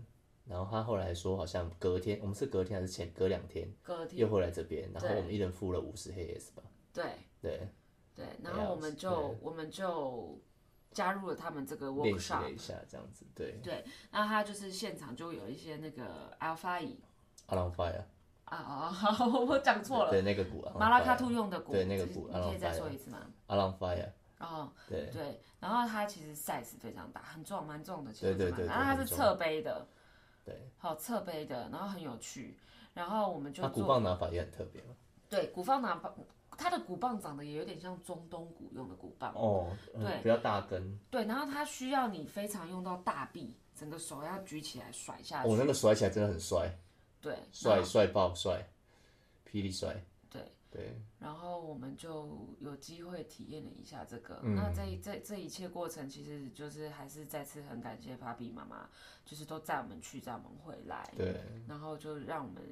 [0.48, 7.04] 然后他后来说好像隔天，我们是隔天还是前隔两天隔天又回来这边，然后我们一人付了五十黑 S 吧，对。
[7.42, 7.68] 对，
[8.14, 10.40] 对，然后我们就我们就
[10.90, 12.50] 加入了他们这个 workshop 了。
[12.50, 13.52] 一下这样子，对。
[13.62, 16.98] 对，那他就是现场就有一些那个 alpha 椅
[17.46, 18.02] ，Alan Fire，
[18.46, 24.08] 啊啊，好，我讲错了，对那个鼓，马拉卡兔用的鼓，对那个鼓你可以再说一次吗？Alan Fire，
[24.40, 25.08] 哦，对。
[25.12, 29.86] 对，然后它其实 size 非常大，很重，蛮重的，其实对然后它是侧背的，
[30.46, 32.56] 对，好侧背的，然后很有趣，
[32.94, 34.94] 然后我们就他鼓棒拿法也很特别嘛，
[35.28, 36.00] 对鼓棒拿
[36.56, 40.22] 它的鼓棒长得也有点像中东鼓用的鼓棒，哦，嗯对。
[40.22, 46.74] 比较大根，对，然后它需要你非常用到大臂，整个手要举起来甩下去，我，那个甩起来真的很帅，
[47.20, 48.66] 对，帅帅爆帅，
[49.46, 50.02] 霹雳帅，
[50.76, 51.00] 对。
[51.18, 54.40] 然后我们就有机会体验了一下这个。
[54.42, 58.88] 嗯那这一这这一切过程，其实就是还是再次很感谢芭比妈妈，
[59.24, 62.62] 就是都载我们去，载我们回来，对，然后就让我们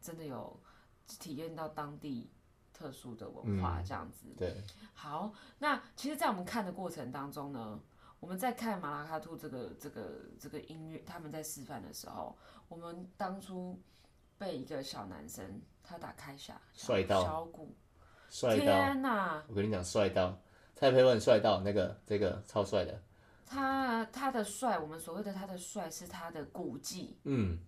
[0.00, 0.58] 真的有
[1.06, 2.28] 体验到当地
[2.74, 4.26] 特殊的文化这样子。
[4.36, 7.80] 对，好，那其实，在我们看的过程当中呢，
[8.20, 12.36] 我们在看马拉卡兔这个这个这个音乐，他们在示范的时候，
[12.68, 13.80] 我们当初
[14.38, 17.74] 被一个小男生他打开下帅到小骨，
[18.28, 19.42] 帅到，天哪！
[19.48, 20.38] 我跟你讲，帅到，
[20.74, 23.00] 蔡培文帅到，那个这个超帅的，
[23.46, 27.58] 他他的帅，我们所谓的他的帅是他的古技，嗯，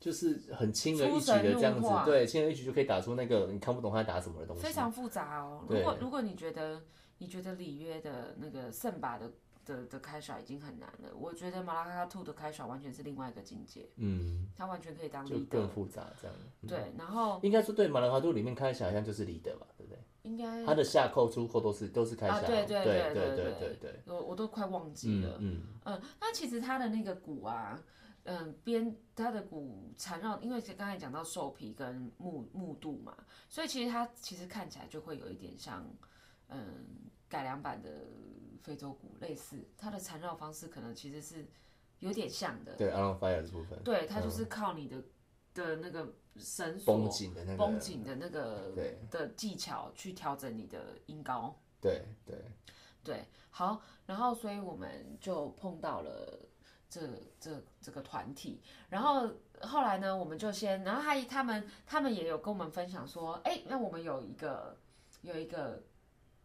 [0.00, 4.62] 就是很轻而易举的这样子入化，对，轻而易举就可以打出那个你看不懂他打什么的东西。
[4.62, 5.64] 非常复杂哦。
[5.68, 6.82] 如对果如果你觉得
[7.18, 9.30] 你觉得里约的那个圣把的
[9.68, 11.14] 的的开耍已经很难了。
[11.14, 16.34] 我觉得马拉卡卡兔的开耍完全是另外一个境界嗯它完全可以当离德复杂这样。
[16.66, 20.64] 对然后应该说对马拉卡兔里面开起来好像就是离德吧对不对应该？
[20.64, 25.62] 它的下扣出扣都是都是开甩对对对对对对我我都快忘记了嗯。
[25.84, 27.78] 嗯那其实它的那个骨啊
[28.24, 33.14] 嗯边它的骨缠绕因为刚才讲到兽皮跟木木度嘛
[33.48, 35.86] 所以其实它其实看起来就会有一点像
[36.48, 36.86] 嗯
[37.28, 37.90] 改良版的
[38.62, 41.46] 非洲鼓类似，它的缠绕方式可能其实是
[41.98, 42.74] 有点像的。
[42.76, 45.02] 对 on fire 的部分，对，它就是靠你的
[45.54, 51.58] 的那个绳索绷紧的那个，绷紧的那个对的技巧去调整你的音高。
[51.80, 52.44] 对对，
[53.02, 56.38] 对，好，然后所以我们就碰到了
[56.90, 59.30] 这这这个团体，然后
[59.62, 64.76] 后来呢，我们就先，然后还他们他们也有跟我们分享说，哎，那我们有一个
[65.22, 65.82] 有一个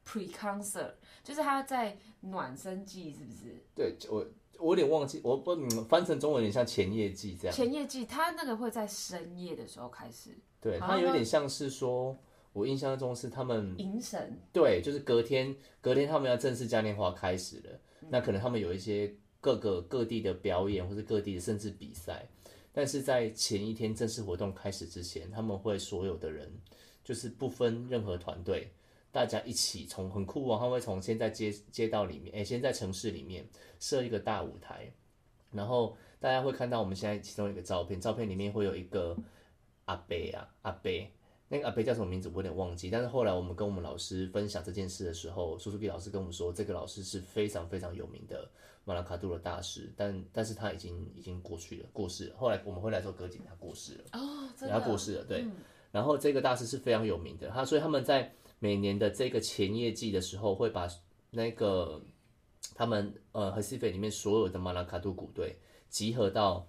[0.05, 0.93] pre concert，
[1.23, 3.63] 就是他在暖身季，是不是？
[3.75, 4.25] 对我
[4.59, 10.31] 我有点忘记，我不嗯翻成中文有点像前夜季这样，前夜季，他那个会在深夜的时候开始。
[10.61, 12.17] 对，好它有点像是说，
[12.53, 17.79] 我印象中是他们迎神，对，就是隔天隔天他们要正式嘉年华开始了，
[18.09, 22.29] 那可能他们有一些各个各地的表演，或是各地的甚至比赛，
[22.71, 26.49] 但是在前一天正式活动开始之前，他们会所有的人
[27.03, 28.71] 就是不分任何团队，
[29.13, 33.47] 大家一起从很酷哦，他们会从先在街街道里面，哎，先在城市里面
[33.79, 34.91] 设一个大舞台，
[35.51, 39.15] 然后大家会看到我们现在其中一个照片，照片里面会有一个
[39.85, 41.13] 阿贝啊，阿贝。
[41.47, 48.49] 那个阿贝叫什么名字我有点忘记，但是后来我们跟我们老师分享这件事的时候，苏苏比老师跟我们说，这个老师是非常非常有名的
[48.85, 52.35] 马拉卡杜的大师，但但是他已经已经过去了，过世了。
[52.35, 55.45] 后来我们回来之后，隔几年他过世了，哦，真他的过世了，对。
[55.91, 58.33] 然后这个大师是非常有名的，他所以他们在
[58.63, 60.87] 每年的这个前夜季的时候，会把
[61.29, 62.01] 那个
[62.73, 65.59] 他们呃和西斐里面所有的马拉卡杜鼓队
[65.89, 66.65] 集合到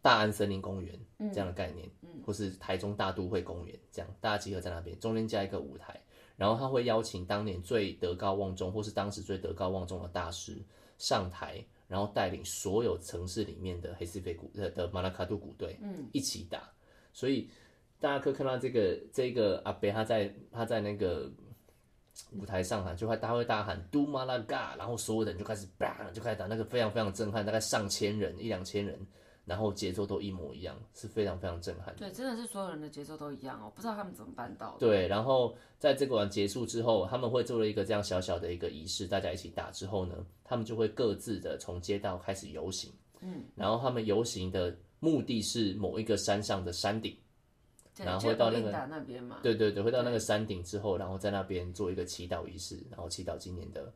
[0.00, 0.98] 大安森林公园
[1.30, 1.86] 这样的概念，
[2.24, 6.00] 或是台中大都会公园这样，大家集合在那边，中间加一个舞台，
[6.38, 10.56] 然后他会邀请当年最德高望重或是当时最德高望重的大师
[10.96, 16.72] 上台，然后带领所有城市里面的黑斯菲鼓的的马拉卡杜鼓队，嗯，一起打，
[17.12, 17.50] 所以。
[17.98, 21.30] 大家可以看到这个这个阿北他在他在那个
[22.32, 28.98] 舞台上哈，就会他会大喊“杜马拉嘎”，然后所有人就开始 bang 就开始打，那个非常非常震撼，大概上千人一两千人，
[29.44, 31.94] 然后节奏都一模一样，是非常非常震撼。
[31.96, 34.78] 对，真的是所有人的节奏都一样哦，不知道他们怎么办到的。
[34.78, 42.90] 对，然后在这个晚结束之后，他们会做了一个这样小小的一个仪式，大家一起打之后呢，他们就会各自的从街道开始游行，
[43.20, 47.14] 嗯，然后他们游行的目的是某一个山上的山顶。
[47.96, 48.72] 对，然后会到那个。
[49.42, 53.92] 对对对，会到那个山顶之后，然后在那边做一个祈祷仪式，然后祈祷今年的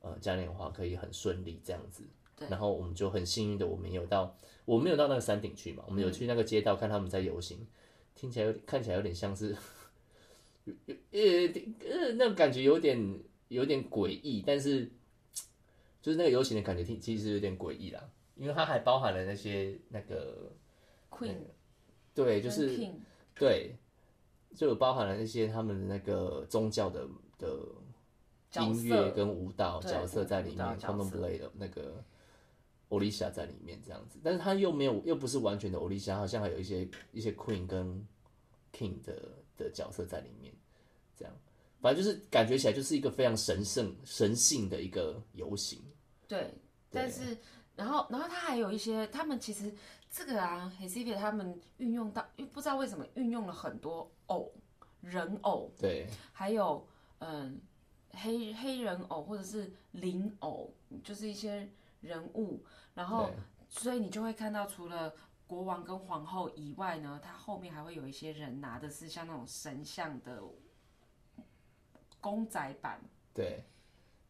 [0.00, 2.04] 呃嘉年华可以很顺利这样子。
[2.36, 7.64] 对然后我们就很幸运的，我们有到，我们没有到那个山顶去嘛，我们有去那个街道看他们在游行，
[8.14, 9.56] 听起来有点看起来有点像是，
[10.64, 11.20] 有有呃
[11.88, 13.18] 呃那种感觉有点
[13.48, 14.90] 有点诡异，但是
[16.02, 18.02] 就是那个游行的感觉听其实有点诡异啦，
[18.34, 20.52] 因为它还包含了那些那个
[21.10, 21.36] Queen
[22.14, 22.76] 对，就是
[23.34, 23.76] 对，
[24.54, 27.06] 就有包含了那些他们的那个宗教的
[27.38, 27.58] 的
[28.62, 32.04] 音乐跟舞蹈角色在里面角色 c o m m o n Play 的那个
[32.90, 38.06] 欧丽莎在里面这样子，但是他又没有又不是完全的欧丽莎，好像还有一些一些 Queen 跟
[38.72, 39.16] King 的
[39.56, 40.54] 的角色在里面，
[41.18, 41.34] 这样，
[41.80, 45.82] 反正就是感觉起来就是一个非常神圣神性的一个游行，
[46.28, 46.54] 对，
[46.90, 47.36] 但是
[47.74, 49.74] 然后然后他还有一些，他们其实
[50.14, 54.52] 这个啊 h e s i v i 他们运用到，不知道为什么运用了很多偶
[55.00, 56.86] 人偶，对还有
[57.18, 57.60] 嗯
[58.12, 61.68] 黑黑人偶或者是灵偶，就是一些
[62.00, 62.62] 人物，
[62.94, 63.28] 然后
[63.68, 65.12] 所以你就会看到除了。
[65.46, 70.42] 国王跟皇后以外呢，他后面还会有一些人拿的是像那种神像的
[72.18, 72.98] 公仔版，
[73.34, 73.62] 对。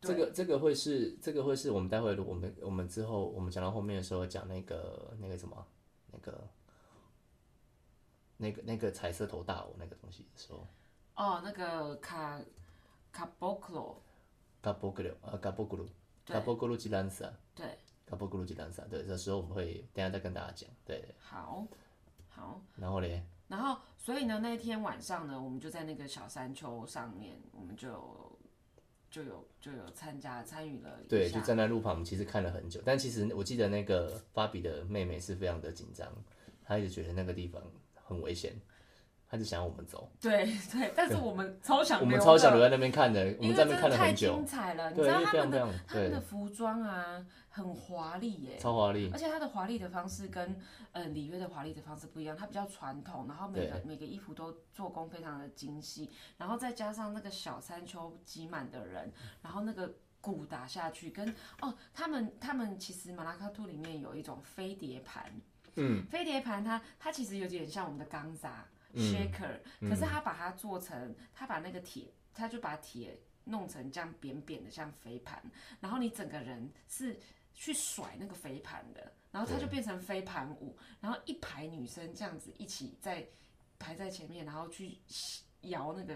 [0.00, 5.73] 对这个这个会是这个会是我们待会我们我们之后我们讲到后面的时候讲那个那个什么那
[6.24, 6.48] 个
[8.36, 10.66] 那个那个彩色头大偶那个东西的时候，
[11.16, 12.40] 哦，那个卡
[13.12, 14.02] 卡波克罗，
[14.62, 15.88] 卡波格鲁啊卡波格鲁
[16.24, 16.34] 对。
[16.34, 21.66] 嘎波格鲁吉兰萨对，卡波格鲁吉兰萨，对，这时候我们会等下再跟大家讲，对，好，
[22.28, 28.33] 好，然后嘞，然后所以呢，那一天晚上呢，我们就在那个小山丘上面，我们就有
[29.14, 36.12] 就有就有参加参与了对，就站在路旁，其实看了很久，但其实我记得那个芭比的妹妹是非常的紧张，
[36.64, 37.62] 她一直觉得那个地方
[37.94, 38.52] 很危险，
[39.34, 40.08] 他就想要我们走。
[40.20, 44.90] 对对，但是我们超想我们超想留在那边看的，我们在那边看真的太了很久精，彩了。
[44.92, 45.50] 你，知道他们
[45.88, 48.56] 他们的，服装啊，很华丽耶。
[48.60, 50.56] 超华丽，而且它的华丽的方式跟
[50.92, 56.08] 呃里约的华丽的方式不一样，它比较传统，然后每个每个衣服都做工非常的精细，
[56.38, 59.12] 然后再加上那个小山丘挤满的人，
[59.42, 61.28] 然后那个鼓打下去，跟
[61.60, 65.32] 哦，他们他们其实马拉卡兔里面有一种飞碟盘，
[65.74, 68.64] 嗯，飞碟盘它它其实有点像我们的钢扎
[68.94, 75.42] shaker，、可是他把它做成，他把那个铁，他就把铁弄成这样扁扁的像飞盘，
[75.80, 77.18] 然后你整个人是
[77.52, 83.26] 去甩那个飞盘的，然后它就变成飞盘舞，然后一排女生这样子一起在
[83.78, 84.98] 排在前面，然后去
[85.62, 86.14] 摇那个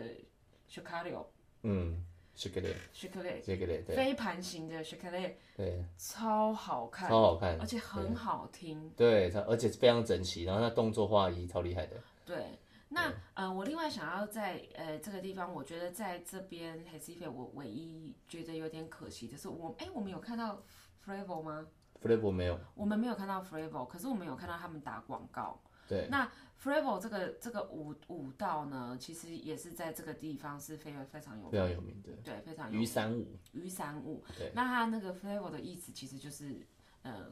[0.68, 1.31] s h a k a r o
[1.62, 2.05] 嗯
[2.35, 3.97] s h a k e it s h a k a r i 这个嘞，对。
[3.97, 8.89] 飞盘型的 s h a k a r i 对，超好看，超好看而，且很好听。
[8.97, 12.59] 对，它而且非常整齐，然后它动作画也超厉害的，对，
[12.91, 20.62] 那呃，我另外想要在呃这个地方，我觉得在这边黑 c 费，我唯一觉得有点可惜的是我，哎，我们有看到
[21.05, 21.66] Frevo 吗
[22.01, 25.61] ？f l a v o 没有，我们没有看到 Frevo，可是我们有看到他们打广告。
[25.86, 26.30] 对，那
[26.62, 34.24] Frevo 这个这个舞舞蹈呢，其实也是在这个地方是非常非常有非常有名的对非常有雨伞舞，雨伞舞。
[34.36, 36.66] 对那它那个 Frevo 的意思其实就是
[37.03, 37.30] 呃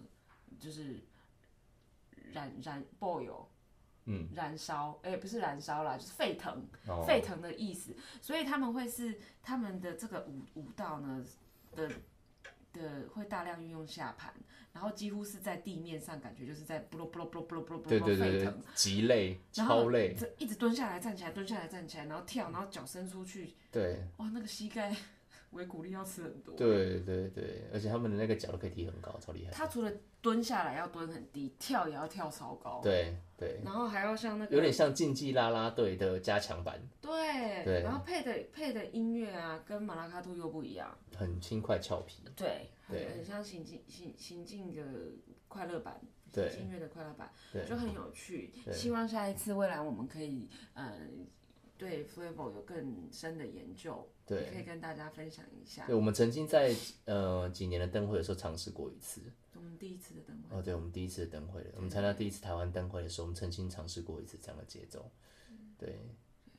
[0.59, 1.01] 就是
[2.33, 3.47] 燃燃 boil。
[4.07, 7.05] 嗯，燃烧，哎、不是燃烧啦，就是沸腾，哦。
[7.07, 7.95] 沸腾的意思。
[8.21, 11.25] 所以他们会是他们的这个舞舞蹈呢
[11.75, 11.91] 的
[12.73, 14.33] 的会大量运用下盘，
[14.73, 24.05] 然后几乎是在地面上，感觉就是在不咯不咯不咯不咯不咯不对咯对对对沸腾，，极累，超累，这一直蹲下来站起来，蹲下来站起来，然后跳，然后脚伸出去，对。
[24.19, 24.95] 哇，那个膝盖
[25.57, 26.55] 维骨力要吃很多。
[26.55, 29.91] 对对对，而且他们的那个脚都可以提很高，超厉害，他除了
[30.21, 37.83] 蹲下来要蹲很低，跳也要跳超高，对对，然后还要像那个有点像竞技啦啦队的加强版，对，对。
[37.83, 43.09] 然后配的配的音乐啊，跟马拉卡兔又不一样，很轻快俏皮，对，对。
[43.09, 44.83] 很很像行进行行进的
[45.49, 46.01] 快乐版，
[46.33, 46.51] 对。
[46.51, 47.31] 行进乐的快乐版，
[47.67, 48.53] 就很有趣。
[48.73, 50.93] 希望下一次未来我们可以呃
[51.79, 55.87] 对 Flavor 有更深的研究，对也可以跟大家分享一下。
[55.87, 56.75] 对，我们曾经在
[57.05, 59.21] 呃几年的灯会的时候尝试过一次。
[59.55, 65.11] 我们第一次的灯会，哦，对，我们第一次的灯会，我们参加第一次台湾灯会的时候，我们曾经尝试过一次这样的节奏。
[65.79, 65.99] 对，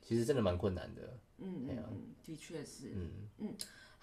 [0.01, 1.19] 其实真的蛮困难的。
[1.39, 2.91] 嗯对啊嗯嗯，的确是。
[2.95, 3.55] 嗯嗯，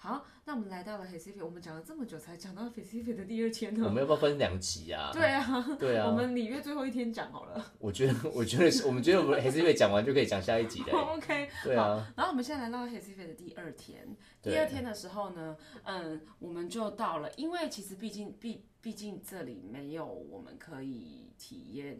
[0.05, 3.83] 好，那我们来到了 h e c i f 我们讲了这么久才讲到 h e c i f 的第二天呢。
[3.85, 5.09] 我们要不要分两集啊？
[5.17, 7.73] 对啊， 对啊，我们里约最后一天讲好了。
[7.79, 10.91] 我觉得，我觉得是，我们觉得我们还是因为讲完就可以讲下一集的。
[10.91, 21.97] OK，对啊，然后我们现在来到 h e c i f 的第二天，第二天的时候呢，嗯，我们就到了，因为其实毕竟毕毕竟这里没有我们可以体验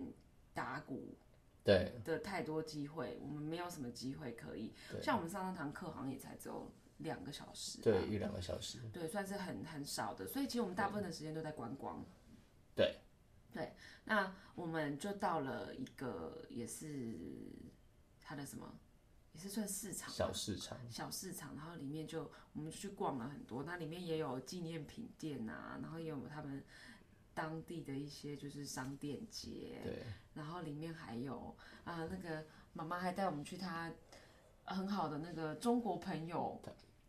[0.53, 1.15] 打鼓
[1.63, 4.71] 对的太多机会，我们没有什么机会可以。
[5.01, 8.79] 像我们上那堂课好像也才只有两个小时，对，一两个小时。
[8.93, 12.03] 对，算是很很少的，所以其实我们大部分的时间都在观光。
[12.75, 12.97] 对。
[13.53, 13.73] 对，
[14.03, 17.17] 那我们就到了一个也是
[18.19, 18.77] 它的什么，
[19.31, 26.61] 也是算市场小市场，小市场，然后里面就我们就去逛了很多，那里面也有纪念品店啊，然后也有他们
[27.33, 30.03] 当地的一些就是商店街，对。
[30.33, 33.89] 然后里面还有啊、那个妈妈还带我们去她
[34.65, 36.59] 很好的那个中国朋友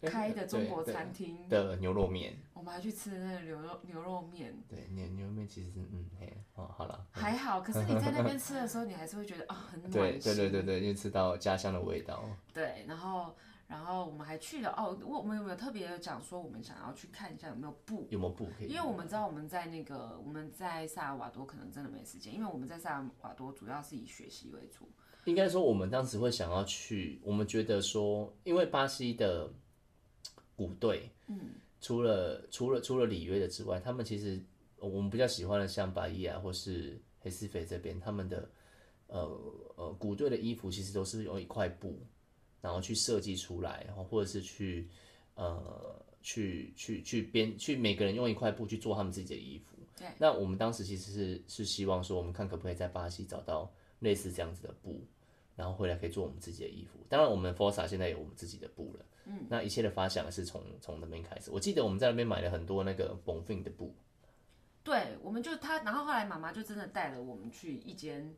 [0.03, 12.25] 开的中国餐厅，的牛肉面，我们还去吃那个牛肉牛肉面，对牛牛肉面其实是嗯嘿哦好了，还好，可是你在那边吃的时候，你还是会觉得啊、很暖对心，对对对对，因为吃到家乡的味道。
[12.53, 13.35] 对，然后
[13.67, 18.07] 然后我们还去了哦，我我们有没有特别有讲说我们想要去看一下有没有布？
[18.11, 18.69] 有没有布可以？
[18.69, 24.89] 因为我们知道我们在那个我们在萨尔瓦多可能真的没时间，因为我们在萨尔瓦多主要是以学习为主。
[25.27, 29.53] 应该说，我们当时会想要去，我们觉得说，因为巴西的
[30.57, 31.39] 鼓队，嗯，
[31.81, 34.41] 除了除了除了里约的之外，他们其实
[34.79, 38.49] 呃我们比较喜欢的，像巴伊啊或是黑斯菲这边，他们的
[39.09, 39.29] 呃
[39.75, 41.99] 呃鼓队的衣服其实都是用一块布，
[42.61, 44.89] 然后去设计出来，然后或者是去
[45.35, 49.77] 呃去去去编，去每个人用一块布去做他们自己的衣服。
[49.99, 55.03] 对，那我们当时其实是是希望说，我们看可不可以在巴西找到类似这样子的布，
[55.57, 57.01] 然后回来可以做我们自己的衣服。
[57.09, 61.51] 当然，我们 Forsa 现在有我们自己的布了，嗯，那一切的发想是从从那边开始。
[61.51, 63.95] 我记得我们在那边买了很多那个 Bonfin 的布，
[64.85, 68.33] 对，我们就他，然后后来妈妈就真的带了我们去一间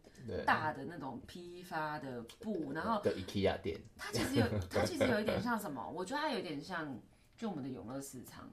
[0.47, 5.91] 大的那种批发的布，然后的 IKEA 店，它其实有，它其实有一点像什么？
[5.91, 6.99] 我觉得它有点像
[7.37, 8.51] 就我们的永乐市场，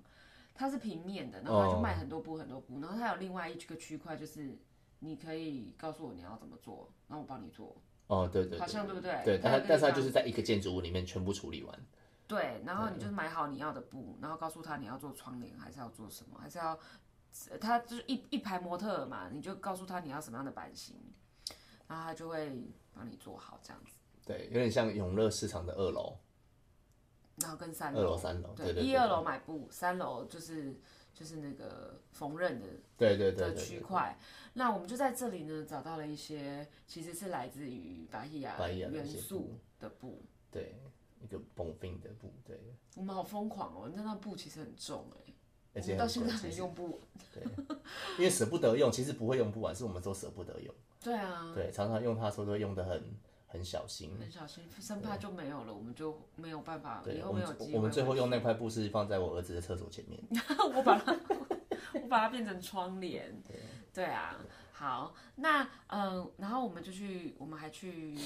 [0.53, 4.57] 它是平面的，然后它就卖很多布很多布，然后它有另外一个区块就是
[4.99, 7.75] 你可以告诉我你要怎么做，然后我帮你做。
[8.07, 9.21] 哦，对对好像对不对？
[9.23, 11.79] 对，但但是它就是在一个建筑物里面全部处理完。
[12.27, 16.77] 对，然后你就是买好你要的布，然后告诉他你要做窗帘，还是要做什么，还是要，
[17.51, 20.95] 呃他就是一一排模特嘛，你就告诉他你要什么样的版型，
[21.87, 22.51] 然后他就会
[22.93, 23.91] 帮你做好这样子。
[24.25, 26.17] 对，有点像永乐市场的二楼，
[27.41, 30.75] 然后跟三楼二楼、三楼，对对对，一二楼买布，三楼就是
[31.15, 34.15] 就是那个缝纫的对对对的区块。
[34.53, 40.21] 那我们就在这里呢找到了一些其实是来自于巴希亚元素的布。
[40.51, 40.75] 对
[41.21, 42.57] 一个绷 fin 的布，对，
[42.95, 43.91] 我们好疯狂哦！
[43.95, 45.33] 那那布其实很重哎、
[45.73, 47.01] 而且到现在还用不完。
[47.33, 47.43] 对
[48.17, 50.73] 因为舍不得用，其实不会用不完，是我们都舍不得用。
[51.03, 53.03] 对啊，对，常常用它的时候都会用的很
[53.55, 54.11] 很小心。
[54.19, 57.73] 很小心，生怕就没有了，我们就没有办法，以，后没有机会。
[57.73, 60.21] 我们最后用那块布是放在我儿子的厕所前面。
[60.75, 61.15] 我把它，
[61.93, 63.33] 我把它变成窗帘。
[63.93, 64.35] 对啊，
[64.73, 68.17] 好，那嗯、呃然后我们就去，我们还去，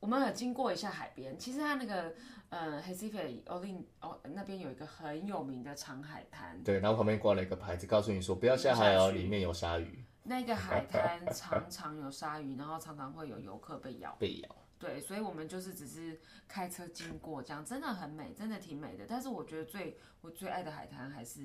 [0.00, 1.38] 我们有经过一下海边。
[1.38, 2.12] 其实它那个
[2.48, 14.16] 呃 h e s i f e Olin 哦那边有一个很有名的长海滩，对，然后旁边挂了一个牌子，告诉你说不要下海哦，里面有鲨鱼那个海滩常常有鲨鱼，然后常常会有游客被咬。
[14.16, 14.56] 被咬。
[14.76, 19.06] 对，所以我们就是只是开车经过，这样真的很美，真的挺美的。
[19.08, 21.40] 但是我觉得最我最爱的海滩还是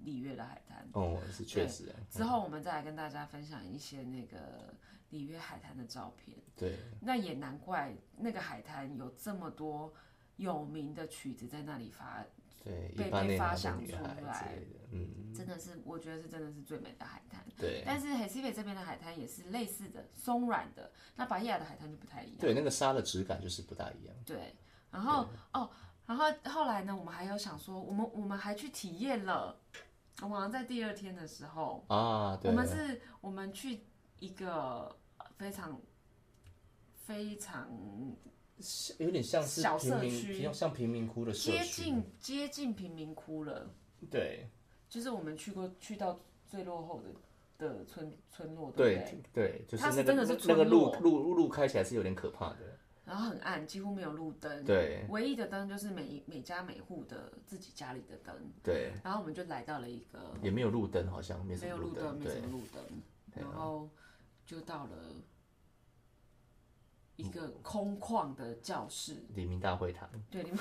[0.00, 0.86] 里约的海滩。
[0.92, 1.96] 哦，是确实啊。
[2.10, 4.74] 之后我们再来跟大家分享一些那个
[5.10, 6.36] 里约海滩的照片。
[6.56, 9.94] 对，那也难怪那个海滩有这么多
[10.36, 12.22] 有名的曲子在那里发，
[12.64, 13.92] 对，被被发想出
[14.24, 14.58] 来，
[14.92, 17.44] 嗯，真的是我觉得是真的是最美的海滩。
[17.58, 22.38] 对，但是黑西北这边的海滩也是类似的松软的，那巴伊亚的海滩就不太一样。
[22.40, 24.14] 对，那个沙的质感就是不大一样。
[24.24, 24.54] 对，
[24.90, 25.68] 然后哦，
[26.06, 29.58] 然后后来呢，我们还有想说，我们我们还去体验了，
[30.20, 33.80] 我们好像在第二天的时候，啊，对，我们是我们去
[34.18, 34.96] 一个
[35.36, 35.80] 非常
[36.94, 37.68] 非常
[38.98, 41.82] 有点像是小社区比较像贫民窟的社接区。
[41.82, 43.68] 近接近贫民窟了，
[44.10, 44.48] 对
[44.88, 49.50] 就是我们去过去到最落后的的村村落，对不对对？
[49.50, 52.78] 对，就是它是那个那真的是村个路落路路开起来是有点可怕的。
[53.04, 58.32] 然后很暗，几乎没有路灯，对唯一的灯就是每每家每户的自己家里的灯。
[58.62, 62.84] 对，然后我们就来到了一个也没有路灯，好像没有路灯，没对什么路灯，
[63.34, 63.88] 然后
[64.46, 64.90] 就到了
[67.22, 70.60] 一个空旷的教室，黎明大会堂对，黎明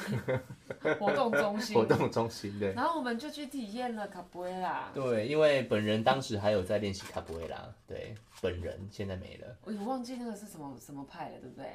[0.99, 2.74] 活动中心 活，动中心对。
[2.74, 4.91] 然后我们就去体验了卡布埃拉。
[4.93, 11.66] 对，因为本人当时还有在练习卡布埃拉，对，本人现在没了，我也忘记那个是什么什么派了，对不对？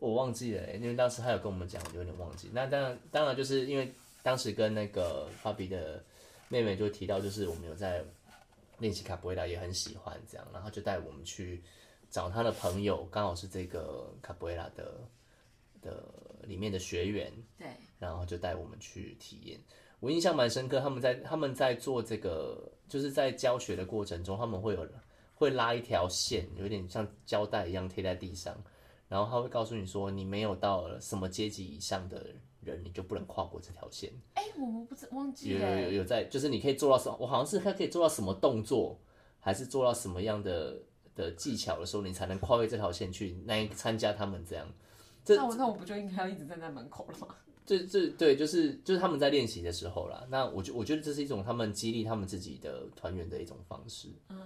[0.00, 2.50] 我忘记了，因为当时他有跟我们讲，我就有点忘记。
[2.52, 6.02] 那当然，当然就是因为当时跟那个芭比的
[6.48, 8.04] 妹妹就提到，就是我们有在
[8.80, 11.62] 练习卡布埃拉，也很喜欢这样，然后就带我们去
[12.14, 15.00] 找他的朋友，刚好是这个卡布埃拉的
[15.82, 16.04] 的
[16.44, 17.66] 里面的学员，对，
[17.98, 19.58] 然后就带我们去体验。
[19.98, 24.88] 我印象蛮深刻，他们在他们在做这个，就是在教学的过程中，他们会有
[25.34, 28.56] 会拉一条线，有点像胶带一样贴在地上，
[29.08, 32.28] 然后他会告诉你说，你没有到了什么阶级以上的
[32.60, 34.12] 人，你就不能跨过这条线。
[34.34, 37.16] 哎，我们不知忘记了有有，有在，就是你可以做到什么？
[37.18, 38.96] 我好像是他可以做到什么动作，
[39.40, 40.80] 还是做到什么样的
[41.14, 44.66] 的技巧的时候，你才能跨越这条线去那参加他们这样。
[45.24, 47.28] 这那我那我不就应该要一直站在门口了吗？
[47.66, 50.22] 这这对，就是就是他们在练习的时候啦。
[50.28, 54.08] 那我觉我觉得这是一种他们激励他们自己的团员的一种方式。
[54.28, 54.36] 嗯，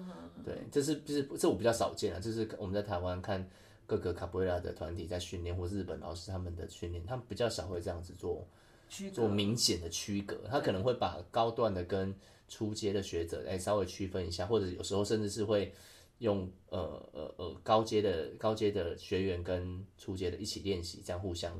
[0.44, 2.20] 对，这是就是这我比较少见啊。
[2.20, 3.44] 就是我们在台湾看
[3.88, 8.46] 各个卡布瑞拉的团体在训练，或日本老师他们的训练，他们比较少会这样子做
[9.12, 10.36] 做明显的区隔。
[10.48, 12.14] 他可能会把高段的跟
[12.48, 15.74] 初阶的学者哎稍微区分一下，或者有时候甚至是会
[16.18, 16.80] 用呃
[17.12, 21.52] 呃呃高阶的高阶的学员跟初阶的一起练习，这样互相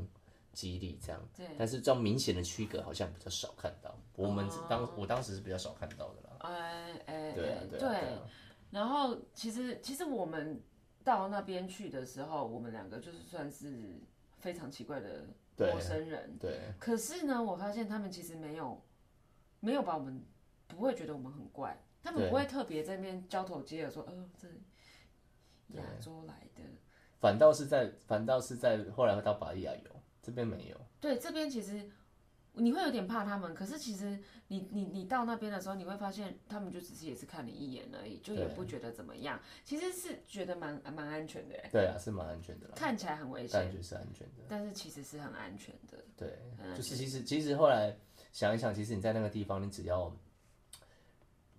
[0.52, 1.28] 激励这样。
[1.36, 3.96] 对，但是这样明显的区隔好像比较少看到。
[4.16, 6.36] 我们当、我当时是比较少看到的啦。
[6.40, 8.20] 哎哎对对啊对啊
[8.70, 10.60] 然后其实其实我们
[11.04, 13.98] 到那边去的时候，我们两个就是算是
[14.36, 15.24] 非常奇怪的
[15.56, 16.36] 陌生人。
[16.38, 18.82] 对可是呢，我发现他们其实没有
[19.60, 20.20] 没有把我们
[20.66, 24.48] 不会觉得我们很怪，他们不会特别在那边交头接耳说，呃，这
[25.78, 26.62] 亚洲来的。
[27.20, 29.90] 反倒是在反倒是在后来会到巴利亚有，
[30.22, 30.80] 这边没有。
[31.00, 31.86] 对，这边其实
[32.52, 39.38] 你会有点怕他们，可是其实你你你到那边的时候，你会发现他们就只是也是看你一眼而已，就也不觉得怎么样。
[39.64, 44.44] 其实是觉得蛮蛮安全的耶，对啊，是蛮安全的啦，看起来很危险，感觉是安全的。
[44.48, 45.98] 但是其实是很安全的。
[46.16, 47.94] 对，嗯就是其实其实后来
[48.32, 50.16] 想一想，其实你在那个地方，你只要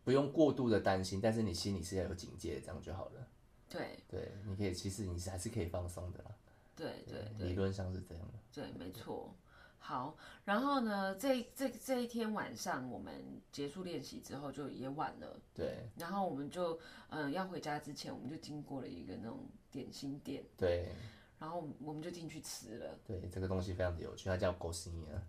[0.09, 3.27] 不用过度的担心，但是你心里是要有警戒，这样就好了。
[3.69, 6.31] 对对，你可以，其实你是还是可以放松的啦。
[6.75, 8.33] 对对对理论上是这样的。
[8.51, 9.31] 对，没错。
[9.77, 13.13] 好，然后呢，这这这一天晚上我们
[13.51, 16.73] 结束练习之后就也晚了，对然后我们就
[17.09, 20.91] 嗯、呃要回家之前，我们就经过了一个那种点心店，对
[21.37, 25.21] 然后我们我们就进去吃了，对，这个东西非常的有趣，它叫狗心啊。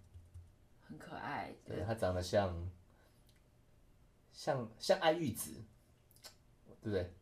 [0.88, 1.54] 很可爱。
[1.66, 2.56] 对，它长得像
[4.32, 5.52] 像像爱玉子，
[6.82, 7.12] 对不对？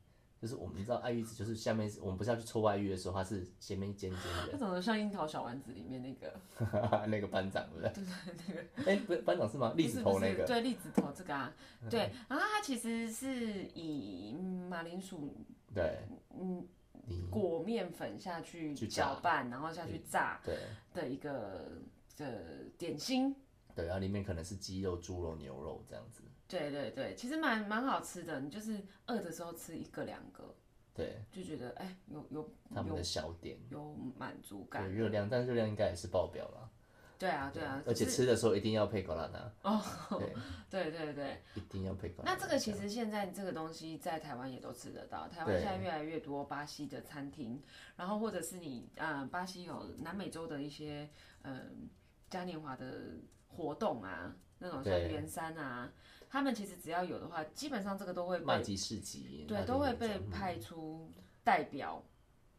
[0.40, 8.04] 就是我们知道爱玉子，就是下面是我们不是要去抽爱玉的时候，它是前面尖尖的它长得像樱桃小丸子里面那个， 那个班长对不对？
[8.46, 9.74] 对对那个， 哎，不是班长是吗？
[9.76, 11.52] 栗子头那个，对，栗子头这个啊，
[11.90, 14.32] 对，然后它其实是以
[14.70, 15.34] 马铃薯
[15.74, 15.98] 对，
[16.38, 16.64] 嗯
[17.10, 20.56] 你裹面粉下去搅拌，然后下去炸对
[20.94, 21.82] 的一个
[22.16, 23.34] 的点心。
[23.74, 28.40] 对，然后里面可能是鸡肉、猪肉、牛肉这样子，对对对，其实蛮蛮好吃的。
[28.40, 30.54] 你就是饿的时候吃一个两个，
[30.94, 34.90] 对，就觉得哎有有有他们的小点，有满足对感。
[34.90, 36.70] 热量，但热量应该也是爆表了，
[37.18, 39.82] 对啊对啊，而且可是吃的时候一定要配狗拉达，哦，
[40.18, 40.32] 对，
[40.70, 41.42] 对对对。
[41.54, 42.32] 一定要配狗拉达。
[42.32, 47.62] 那这个其实现在这个东西在台湾也都吃得到，台湾对现在越来越多巴西的餐厅，
[47.96, 51.10] 然后或者是你呃巴西有南美洲的一些
[51.42, 51.88] 嗯
[52.30, 53.16] 嘉年华的
[53.48, 55.90] 活动啊，那种像对圆山啊，
[56.30, 61.10] 他们其实只要有的话，基本上这个都会被麦吉市集，对都会被派出
[61.42, 62.02] 代表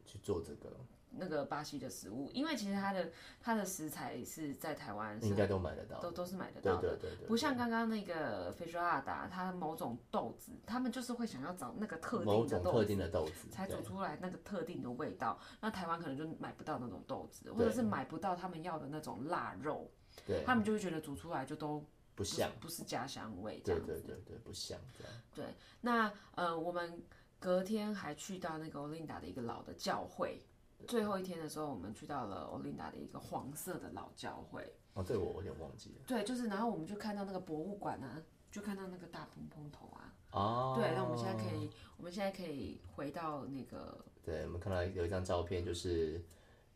[0.06, 0.72] 去做这个，
[1.12, 6.00] 那个巴西的食物，因为其实它的它的食材是在台湾是应该都买得到。
[6.00, 6.98] 都都是买得对到的。
[6.98, 15.40] 对对对，不像刚刚那个菲说阿达，它某种豆子，他们就是会想要找那个特某定的豆子，种特定的豆子，才对煮出来那个特定的味道。
[15.62, 19.90] 那台湾可能就买不到那种豆子，或者是买不到他们要的那种腊肉，
[20.26, 21.84] 对，他们就会觉得煮出来就都
[22.20, 23.86] 不像，不是家乡味这对样。
[23.88, 25.14] 对对对，不像这样。
[25.34, 25.46] 对，
[25.80, 27.02] 那呃，我们
[27.40, 30.44] 隔天还去到那个欧琳达的一个老的教会。
[30.88, 34.74] 最后一天的时候，我们去到了欧琳达的一个黄色的老教会。
[34.94, 36.02] 哦，这个我有点忘记了。
[36.08, 40.14] 对，就是然后我们就看到那个博物馆啊，就看到那个大蓬蓬头啊。
[40.32, 46.24] 哦，对，那我们现在可以，我们现在可以回到那个对，我们看到有一张照片，就是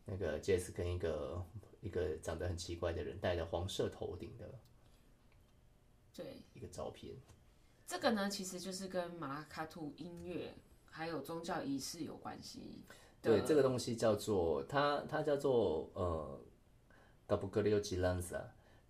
[0.04, 1.42] 那个 Jess 跟一个
[1.80, 4.52] 一个长得很奇怪的人戴着黄色头顶的
[6.14, 7.14] 对一个照片。
[7.86, 10.54] 这个呢，其实就是跟马拉卡图音乐
[10.90, 12.94] 还有宗教仪式有关系的。
[13.20, 16.40] 对，这个东西叫做它它叫做呃
[17.26, 18.40] g a b u g l i o g i Lanza，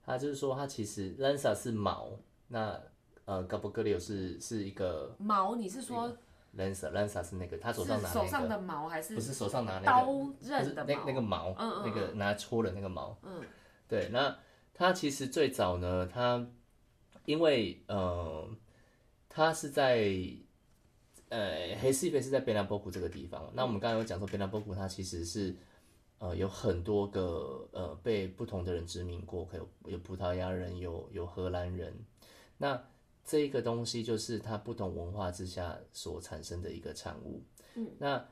[0.04, 2.10] 它就是说它其实 Lanza 是毛，
[2.48, 2.80] 那
[3.24, 6.16] 呃 g a b u g l i o 是是一个毛，你是说
[6.56, 10.06] Lanza Lanza 是那个他手上拿那个手上的毛还是不是手上拿那个刀
[10.40, 11.04] 刃的那？
[11.06, 13.16] 那个矛，嗯嗯那个拿来戳的那个毛。
[13.22, 13.42] 嗯，
[13.88, 14.36] 对，那
[14.72, 16.46] 它其实最早呢，它
[17.24, 18.48] 因为呃，
[19.28, 20.08] 它是在
[21.28, 23.50] 呃黑西菲是在贝纳波库这个地方。
[23.54, 25.54] 那我们刚刚有讲说，贝纳波库它其实是
[26.18, 31.92] 呃有很多个呃被不同的人殖民过，可有有葡萄牙人，有有荷兰人。
[32.58, 32.80] 那
[33.24, 37.42] 这一个东西就是它不同文化之下所产生的一个产物。
[37.74, 38.24] 嗯，那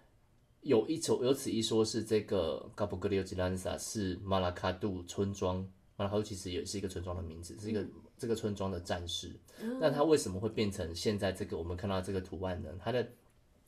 [0.60, 5.56] 有一种有此一说是这个 g a b g l i o g i Lanza 是马拉卡杜村庄，
[5.96, 7.84] 马拉卡杜其实也是一个村庄的名字，是一个、
[8.16, 9.32] 这个村庄的战士。
[9.78, 12.68] 那他为什么会变成现在这个我们看到这个图案呢？
[12.80, 13.06] 他的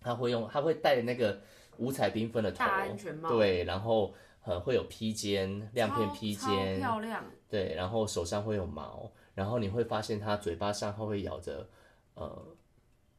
[0.01, 1.41] 他会用他会戴那个
[1.77, 7.25] 五彩缤纷的头，大安全帽对，然后呃会有披肩，亮片披肩，漂亮。
[7.49, 11.69] 对，然后手上会有毛，然后你会发现他嘴巴上他会咬着
[12.15, 12.57] 呃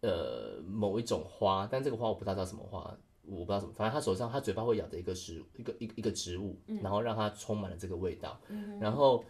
[0.02, 8.38] 呃某一种花，但这个花我不知道叫什么花，我不知道什么，反正他手上他嘴巴会咬着一个食一个一个一个植物，然后让它充满了这个味道，
[8.82, 9.24] 然后。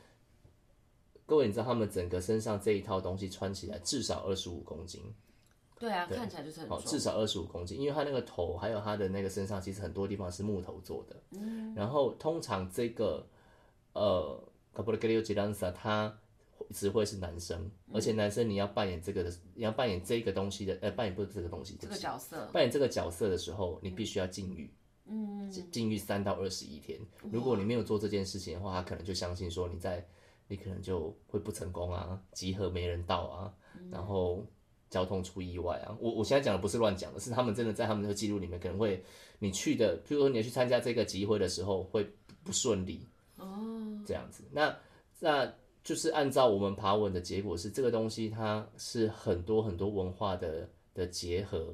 [1.26, 5.01] 各位，你知道他们整个身上这一套东西穿起来至少二十五公斤，
[5.80, 6.91] 对啊，看起来就是很好，重。
[6.91, 11.15] 至少二十五公斤，因为他那个头还有他的那个身上，其实很多地方是木头做的。
[11.32, 13.26] 嗯，然后通常这个
[13.93, 14.39] 呃
[14.73, 15.53] c a p o l g a l i o g i l a n
[15.53, 16.15] z a 他
[16.71, 24.71] 只会是男生，而且男生你要扮演这个的，你要扮演这个东西的，呃，扮演不是这个东西，这个角色，扮演这个角色的时候，你必须要禁欲。
[25.07, 26.99] 嗯，禁欲三到二十一天。
[27.32, 30.03] 如果你没有做这件事情的话，他可能就相信说你在，
[30.48, 33.54] 你可能就会不成功啊，集合没人到啊，
[33.91, 34.46] 然后
[34.89, 35.96] 交通出意外啊。
[36.00, 39.04] 我我现在讲的不是乱讲的，是他们真的在他们的记录里面可能会，
[39.39, 42.08] 你去的，譬如说你要去参加这个集会的时候会
[42.43, 43.06] 不顺利。
[43.38, 43.48] 哦，
[44.06, 44.76] 这样子，那
[45.20, 51.74] 那就是按照我们爬文的结果是，这个东西它是很多很多文化的的结合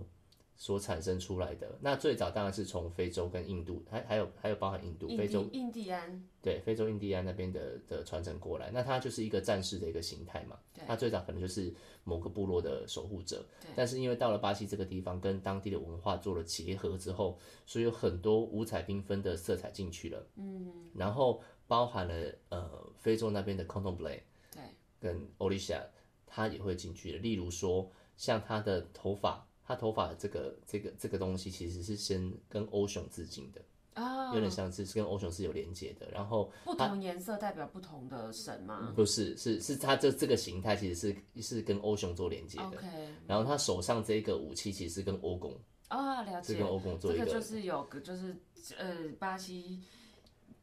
[0.62, 1.76] 所产生出来的。
[1.82, 10.60] 那最早当然是从非洲跟印度，还还有还有包含印度、印非洲印第安，对，非洲印第安那边的的传承过来，那它就是一个战士的一个形态嘛。
[10.86, 13.44] 它最早可能就是某个部落的守护者，
[13.76, 20.28] 但是因为到了巴西这个地方，跟当地的文化做了结合之后，所以有很多五彩缤纷的色彩进去了。
[20.36, 24.62] 嗯，然后包含了呃非洲那边的 c o n t o m b l a 对，
[25.00, 25.82] 跟 Olisha，
[26.28, 27.18] 它也会进去的。
[27.18, 33.62] 例如说，像他的头发，他头发的这个这个这个东西，其实是先跟欧熊致敬的。
[33.94, 42.88] 啊，有点像是是跟欧熊是有连接的，然后不同颜色代表不同的神吗不是是是他这这个形态其实是是跟欧熊做连接的，？OK，
[43.28, 45.54] 然后他手上这个武器其实是跟欧公
[45.90, 46.68] 啊，了解是跟。
[46.68, 48.34] 欧公做这个一个就是有个就是
[48.78, 49.82] 呃巴西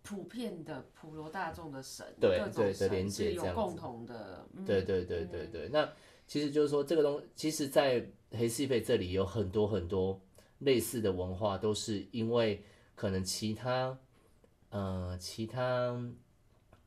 [0.02, 5.86] 普遍的普罗大众的神，对对的连接有共同的，嗯对对对对对，那
[6.28, 10.20] 其实就是说这个东，其实，在黑西费这里有很多很多
[10.58, 12.62] 类似的文化，都是因为
[12.94, 13.98] 可能其他
[14.68, 15.98] 呃其他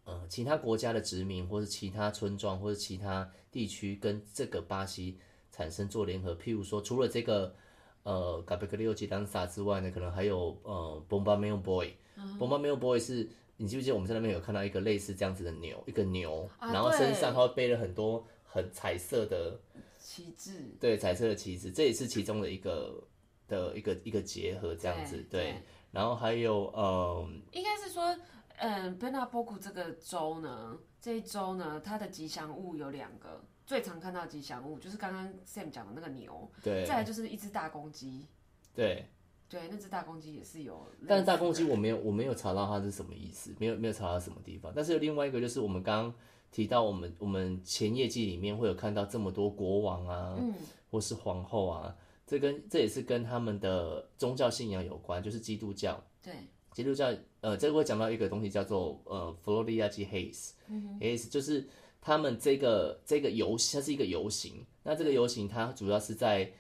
[0.06, 5.18] 呃其他国家的殖民，或是其他村庄，或者其他地区跟这个巴西
[5.52, 6.36] 产生做联合。
[6.36, 7.56] 譬如说，除了这个
[8.04, 11.96] 呃 e o g i d a n z a 之外呢，可能还有呃 Bomba Boy。
[12.38, 13.28] Bomba m a i l Boy 是
[13.58, 19.58] 你记不记得我们在那边有看到一个类似这样子的牛，一个牛，啊然后身上对它会背了很多很彩色的，
[19.98, 23.02] 旗帜对彩色的旗帜，这也是其中的一个
[23.48, 25.62] 的一个一个结合这样子，对对。
[25.92, 28.18] 然后还有呃，应该是说，
[28.58, 38.26] 嗯 b e n a b o k u 这个州呢，这一州呢，它的吉祥物有两个，最常看到吉祥物就是刚刚 Sam 讲的那个牛，对再来就是一只大公鸡，
[38.74, 39.06] 对，
[39.50, 44.72] 对，那只大公鸡也是有但是大公鸡我没有我没有查到它是什么意思，没有没有查到什么地方。
[44.74, 46.14] 但是有另外一个就是我们刚刚
[46.52, 50.54] 提到，我们我们前业绩里面会有看到这么多国王啊，嗯
[50.92, 51.96] 或是皇后啊，
[52.28, 56.04] 这跟这也是跟他们的宗教信仰有关，就是基督教。
[56.22, 56.34] 对，
[56.74, 61.66] 基督教，呃，这个会讲到一个东西叫做呃佛罗里亚基 Haze，Haze 就是
[62.02, 64.66] 他们这个这个游戏，它是一个游行。
[64.84, 66.52] 那这个游行它主要是在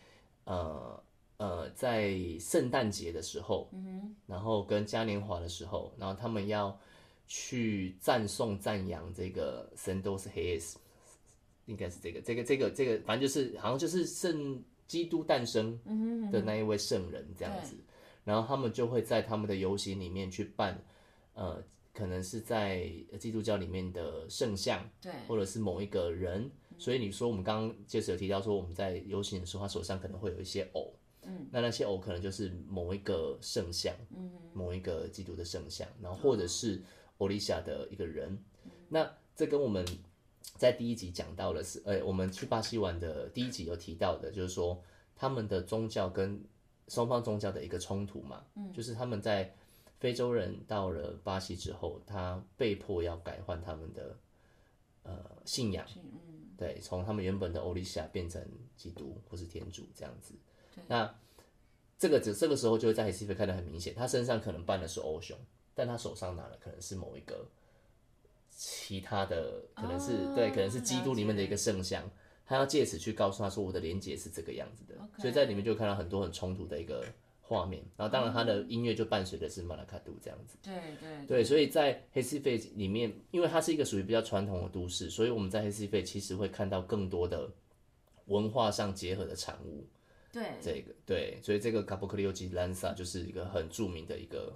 [0.45, 1.03] 呃
[1.37, 6.79] 呃在圣诞节的时候，嗯然后跟嘉年华的时候，然后他们要
[7.33, 10.75] 去赞颂赞扬这个神都是 Haze，
[11.65, 15.79] 应该是这个这个这个这个，反正就是好像就是圣基督诞生
[16.29, 17.77] 的那一位圣人这样子。
[18.25, 20.77] 然后他们就会在他们的游行里面去办，
[21.33, 21.63] 呃，
[21.93, 26.51] 可能是在基督教里面的圣像，对，或者是某一个人。
[26.77, 36.81] 所以你说我们刚刚接着有提到说我们在游行的时候，他手上可能会有一些偶，嗯，那那些偶可能就是某一个圣像，嗯，某一个基督的圣像，然后或者是
[37.21, 38.35] 欧丽夏的一个人。
[38.89, 39.85] 那这跟我们
[40.57, 44.81] 在第一集讲到的是，呃，我们去巴西玩的第一集有提到的，就是说
[45.15, 46.43] 他们的宗教跟
[46.87, 49.53] 双方宗教的一个冲突嘛，嗯，就是他们在
[49.99, 54.17] 非洲人到了巴西之后，他被迫要改换他们的
[55.03, 58.43] 呃信仰，嗯，对，从他们原本的欧丽夏变成
[58.75, 60.33] 基督或是天主这样子。
[60.87, 61.13] 那
[61.99, 65.37] 这个只这个时候就会在黑西菲看得很明显，他身上可能扮的是欧熊，
[65.73, 67.47] 但他手上拿的可能是某一个
[68.49, 72.03] 其他的，可能是、哦对，可能是基督里面的一个圣像。
[72.45, 77.05] 他要借此去告诉他说，我的连接是这个样子的所以在里面就看到很多很冲突的一个
[77.39, 77.81] 画面。
[77.95, 80.57] 然后当然他的音乐就伴随的是马拉卡杜这样子。
[80.61, 87.49] 对对对，所以在黑西费里面，因为它是一个属于比较传统的都市，所以我们在黑西费其实会看到更多的
[88.25, 89.87] 文化上结合的产物。
[90.33, 94.53] 对，这个对，所以这个卡布克利欧吉兰萨就是一个很著名的一个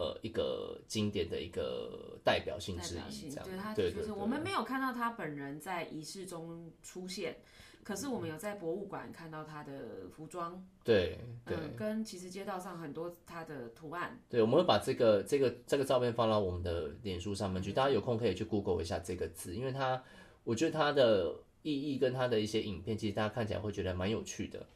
[0.00, 7.36] 呃一个经典的一个代表性之一，这样对他就是我们没有看到他本人在仪式中出现，
[7.84, 20.02] 可是我们有在博物馆看到他的服装，对对嗯，跟其实街道上很多他的图案，对，我们会把这个这个这个照片放到我们的脸书上面去，大家有空可以去 Google 一下这个字，因为它
[20.44, 24.66] 我觉得它的意义跟它的一些影片，其实大家看起来会觉得蛮有趣的。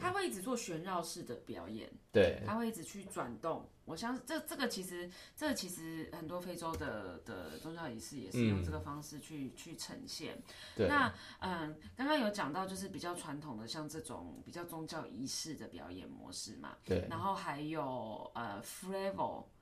[0.00, 3.68] 他会一直做旋绕式的表演，对他会一直去转动。
[3.84, 10.40] 我相信这这个其实这个其实很多非洲的的宗教仪式也是用这个方式去、去呈现。
[10.76, 16.76] 那嗯，刚刚有讲到就是比较传统的，像这种比较宗教仪式的表演模式嘛。
[16.84, 18.80] 对然后还有呃 Flevo。
[18.82, 19.59] 阿马拉卡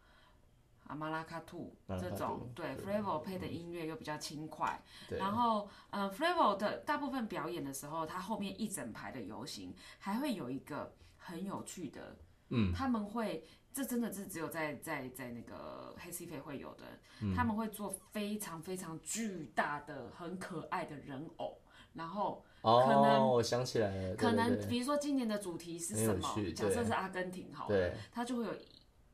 [0.88, 4.80] 兔马拉卡兔这种对 f l a v o 配的音乐又比较轻快，
[5.10, 12.16] 然后呃 f l a v o 的大部分表演的时候，它后面一整排的游行还会有一个很有趣的，
[12.48, 16.84] 嗯，他们会这真的是只有在在在那个黑西菲会有的，
[17.34, 21.58] 他们会做非常非常巨大的、很可爱的人偶。
[21.94, 26.52] 然后哦，我想起来了，可能比如说今年的主题是什么？
[26.54, 27.94] 假设是阿根廷好了，对。
[28.12, 28.54] 他就会有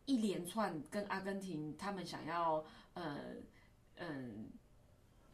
[0.07, 3.19] 一连串跟阿根廷他们想要呃
[3.97, 4.49] 嗯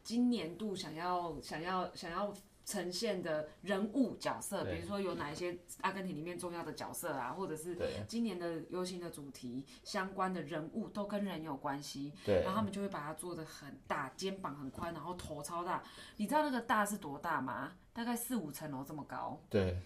[0.03, 7.75] 今年度想要想要想要呈现的人物角色，比如说有哪一些阿根廷里面重要的角色啊，或者是
[8.07, 15.83] 今年的游行的主题相关的人物都跟人有关系，对然后他们就会把它做的很大，肩膀很宽，然后头超大。
[16.17, 17.73] 你知道那个大是多大吗？
[17.93, 19.41] 大概四五层楼这么高。
[19.49, 19.77] 对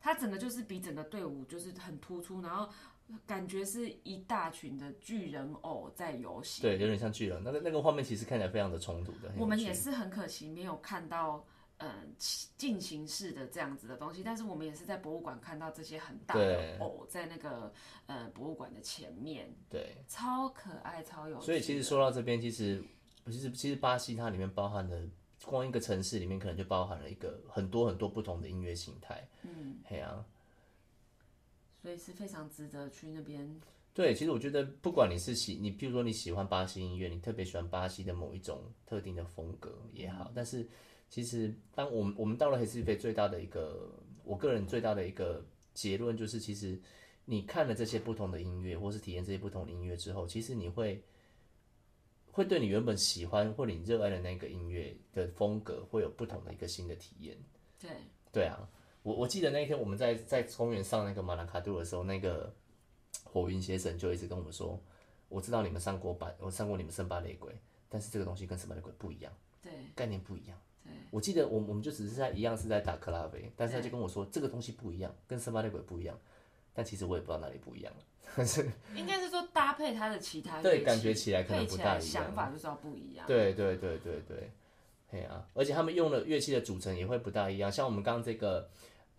[0.00, 2.68] 它整个就是比整个队伍就是很突出，然后
[3.26, 6.62] 感觉是一大群的巨人偶在游行。
[6.62, 9.32] 对，有点像巨人，那个那个画面其实看起来非常的冲突的。
[9.36, 11.44] 我们也是很可惜没有看到。
[11.84, 12.14] 嗯，
[12.56, 17.72] 进行式的这样子的东西，但是我们也是在博物馆看到这些很大的偶在那个
[18.06, 21.44] 呃博物馆的前面，对，超可爱，超有趣。
[21.44, 22.80] 所以其实说到这边，其实
[23.26, 25.02] 其实其实巴西它里面包含的
[25.44, 29.28] 光一个城市里面可能就包含了一个很多很多不同的音乐形态。
[29.42, 30.24] 嗯，嘿啊，
[31.82, 33.60] 所以是非常值得去那边。
[33.92, 40.66] 对，其实我觉得不管你是喜你，譬如说你喜欢巴西音乐，你特别喜欢巴西的某一种特定的风格也好，但是
[41.10, 43.92] 其实当我们我们到了黑斯菲最大的一个，
[44.24, 46.80] 我个人最大的一个结论就是，其实
[47.26, 51.04] 你看了这些不同的音乐，或是体验这些不同的音乐之后，其实你会
[52.30, 57.36] 会对你原本喜欢或你热爱的那个音乐的风格，会有不同的一个新的体验。
[57.78, 57.90] 对，
[58.32, 58.66] 对啊，
[59.02, 62.52] 我我记得那一天我们在在公园上那个马拉卡杜的时候，那个
[63.24, 64.80] 火云邪神就一直跟我们说，
[65.28, 67.52] 我知道你们上过班，我上过你们圣巴雷鬼，
[67.88, 69.32] 但是这个东西跟圣巴雷鬼不一样，
[69.62, 70.56] 对，概念不一样。
[70.84, 76.18] 对，我记得我我们就只是在一样是在打克拉维，但是他就跟我说这个东西不一样，跟圣巴雷鬼不一样，
[76.72, 78.04] 但其实我也不知道哪里不一样了。
[78.96, 83.26] 应该是说搭配它的其他对感觉起来可能不大一样想法就是要不一样。
[83.26, 84.50] 对对对对对，
[85.10, 85.46] 嘿啊！
[85.52, 88.70] 而且他们用的乐器的组成也会不大一样，像我们刚刚这个，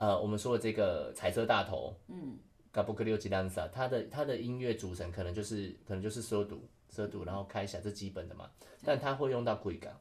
[0.04, 2.38] 呃，我们说的这个彩色大头，嗯。
[2.76, 8.50] O g i l a n z a 它的他的音乐组成可能就是可能就是缩读缩读，然后开一下这基本的嘛，
[8.84, 9.92] 但他会用到 q u i g a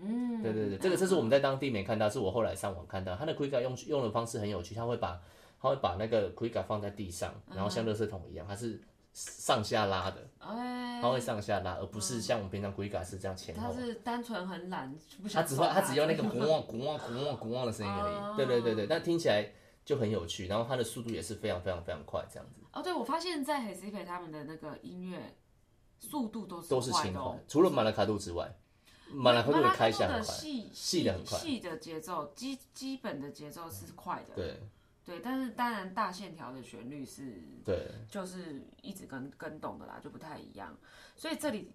[0.00, 5.18] 嗯，对对对，这个这是我们在当地没看到，是我后来上网看到，他的 Quica 用用的方式很有趣，他会把
[5.60, 8.78] 他会把那个 Quica 放在地上，然后像垃圾桶一样，它是
[9.12, 13.72] 上下拉的，哎，它会上下拉，而不是像我们平常 g a 是这样前后。
[13.72, 13.80] 它。
[13.80, 18.36] 是单纯很懒，不他想手拉只会它只要那个咣咣咣咣咣咣的声音而已。
[18.36, 19.44] 对对对对，但听起来
[19.84, 22.60] 就很有趣，然后它的速度也是非常非常非常快，这样子。
[22.72, 25.36] 哦，对，我发现在 h e s i p 他们的那个音乐
[25.98, 28.54] 速度都是都是轻快哦，除了马拉卡杜之外，
[29.10, 30.34] 马拉卡杜的开箱很快。
[30.34, 31.38] 细细的很快。
[31.38, 34.60] 细的节奏基基本的节奏是快的，对
[35.08, 37.88] 对，但是当然大线条的旋律是对。
[38.10, 40.76] 就是一直跟跟动的啦，就不太一样，
[41.16, 41.72] 所以这里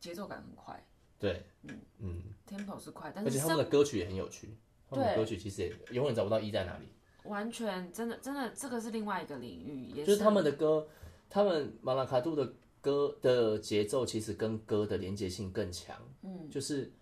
[0.00, 0.84] 节奏感很快。
[1.20, 4.56] 对，嗯嗯，，tempo 是快，但而且是他们的歌曲也很有趣，
[4.90, 6.88] 他们的对歌曲其实也永远找不到一在哪里，
[7.22, 10.88] 完全真的真的这个是另外一个领域，也就是他们的歌，
[11.30, 16.92] 他们马拉卡杜的歌的节奏其实跟歌的连接性更强，嗯，就是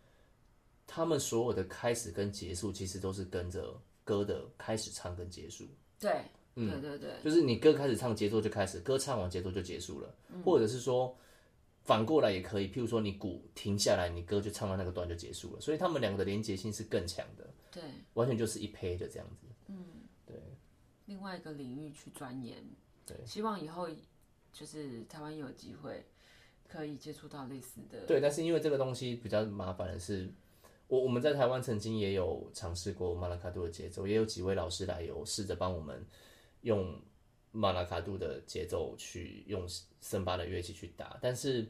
[0.87, 5.67] 他们所有的开始跟结束其实都是跟着歌的开始唱跟结束。
[5.99, 6.25] 对，
[6.57, 11.17] 嗯对对对，就是你歌开始唱，节奏就开始，歌唱完节奏就结束了，或者是说
[11.85, 17.83] 反过来也可以，譬如说你鼓停下来，你歌就唱到那个段就结束了，所以他们两个的连结性是更强的，对，
[18.15, 19.47] 完全就是一胚的这样子。
[19.69, 19.77] 嗯，
[20.27, 20.37] 对。
[21.07, 22.65] 另外一个领域去钻研。
[23.05, 23.89] 对，希望以后
[24.53, 26.07] 就是台湾有机会
[26.69, 28.07] 可以接触到类似的。
[28.07, 30.33] 对，但是因为这个东西比较麻烦的是，
[30.93, 36.05] 我我们在台湾曾经也有尝试过马拉卡杜的节奏，也有几位老师来有试着帮我们
[36.61, 36.95] 用
[37.51, 39.66] 马拉卡杜的节奏去用
[40.03, 41.66] 森巴的乐器去打，但是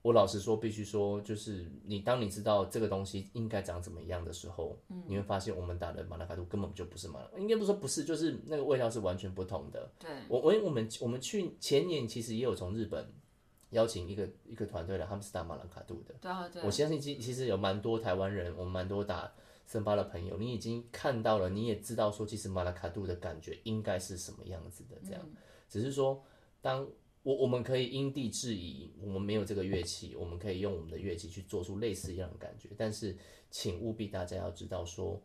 [0.00, 9.86] 我老实说，必须说，就是你当你知道这个东西应该长怎么样的时候，你会发现我们打的马拉卡杜根本就不是马拉，应该不说不是，就是那个味道是完全不同的。
[9.98, 13.06] 对我我我们我们去前年其实也有从日本
[13.70, 16.14] 邀请一个一个团队来，他们是打马兰卡杜的。
[16.20, 19.32] 对啊对我相信其其实有蛮多台湾人，我们蛮多打
[19.66, 25.22] 森巴的朋友，你已经看到了，你也知道说，其实马拉卡杜的感觉应该是什么样子的，这样。
[25.68, 26.24] 只是说，
[26.62, 26.88] 当
[27.22, 32.70] 我我们可以因地制宜，我们没有这个乐器，我们可以用我们的乐器去做出类似一样的感觉。
[32.78, 33.14] 但是，
[33.50, 35.20] 请务必大家要知道说，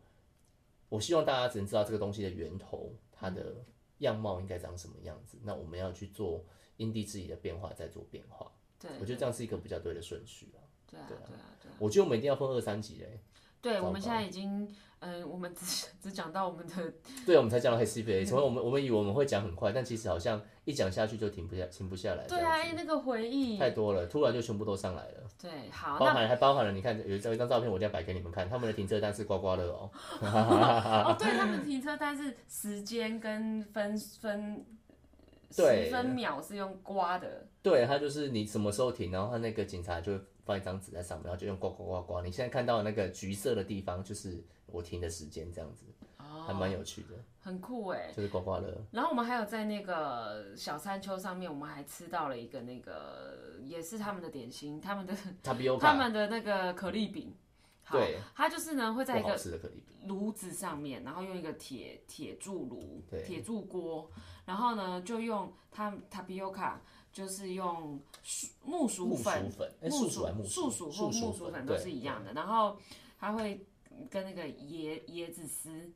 [0.90, 3.56] 我希望大家只能知道这个东西的源头，它的
[3.98, 5.38] 样貌应该长什么样子。
[5.42, 6.44] 那我们要去做
[6.76, 8.50] 因地制宜的变化，再做变化。
[8.78, 10.60] 对我觉得这样是一个比较对的顺序啊。
[10.90, 11.22] 对啊对啊
[11.60, 11.74] 对啊。
[11.78, 13.20] 我觉得我们一定要分二三级嘞。
[13.60, 16.92] 对，我们现在已经，嗯，我们只只讲到我们的，
[17.24, 22.26] 对，我们才讲到黑 C 飞，从我们我们以为我们会讲很快，但其实好像一讲下去就停不下，停不下来。
[22.26, 25.26] 对啊，那个回忆太多了，突然就全部都上来了。
[25.40, 29.90] 对，好，包含还包含了，你看有有一张照片，我一定要摆给你们看，他们的停车单是刮刮乐哦。
[30.20, 34.66] 哦，对，他们停车单是时间跟分分。
[35.54, 42.22] 十分秒是用刮的，对，它就是你什么时候停，然后他那个警察就放一张纸在上面，然后就用刮刮刮刮。
[42.22, 45.84] 你现在看到那个橘色的地方，就是我停的时间，这样子，
[46.46, 47.10] 还蛮有趣的，
[47.40, 48.84] 很酷哎，就是刮刮乐。
[48.90, 55.14] 然后我们还有在那个小山丘上面，我们还吃到了一个那个也是他们的点心，他们的
[55.78, 57.32] 他们的那个可丽饼。
[57.90, 59.38] 对，它就是呢会在一个
[60.06, 64.10] 炉子上面，然后用一个铁铁柱炉、铁柱锅，
[64.44, 66.74] 然后呢就用他 tapioca，
[67.12, 68.00] 就是用
[68.64, 69.50] 木薯粉、
[69.82, 72.78] 木薯、树薯或木薯粉都是一样的，然后
[73.18, 73.66] 它会
[74.10, 75.92] 跟那个椰椰子丝。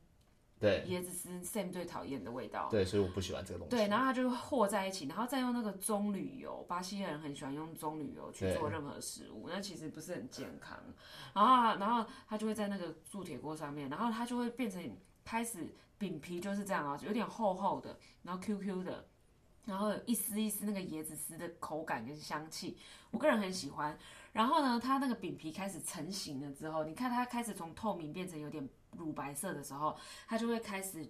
[0.61, 2.67] 对，椰子丝 Sam 最讨厌的味道。
[2.69, 3.73] 对，所以我不喜欢这个东西。
[3.73, 10.77] 对，然后它就和在一起，然后再用那个棕榈油，巴西人很喜欢用棕榈油去做任何食物，那其实不是很健康。
[11.33, 14.83] 然后，然后它就会在那个铸铁锅上面，然后它就会变成
[15.29, 19.07] 开始饼皮就是这样啊，有点厚厚的，然后 Q Q 的，
[19.65, 22.77] 然后有一丝一丝那个椰子丝的口感跟香气，
[23.11, 23.95] 我个人很喜欢。
[24.33, 28.67] 然后呢，它那个饼皮开始成型了之后，你看它开始从透明变成有点。
[28.97, 29.95] 乳白色的时候，
[30.27, 31.07] 它就会开始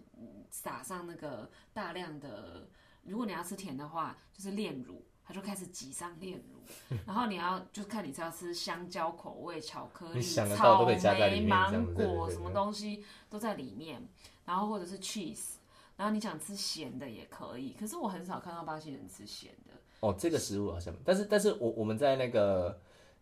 [0.50, 2.68] 撒上那个大量的。
[3.04, 6.97] 如果你要吃甜的话，就是炼乳，它就开始挤上炼乳。
[7.06, 14.01] 然后你要就看你是要吃香蕉口味、巧克力、草莓、芒果什么东西都在里面。
[14.43, 15.57] 然后或者是 cheese，
[15.95, 17.76] 然后你想吃咸的也可以。
[17.80, 19.76] 可是我很少看到巴西人吃咸的。
[19.99, 22.81] 哦，这个食物好像，但是但是我我们在那个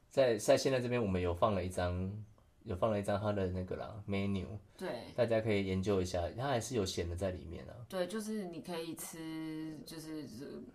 [0.10, 2.10] 在在现在这边，我们有放了一张。
[2.68, 4.46] 有放了一张他的那个啦 menu，
[4.78, 7.74] 对，大家可以研究一下，它还是有咸的在里面啊。
[7.88, 10.28] 对，就是你可以吃，就是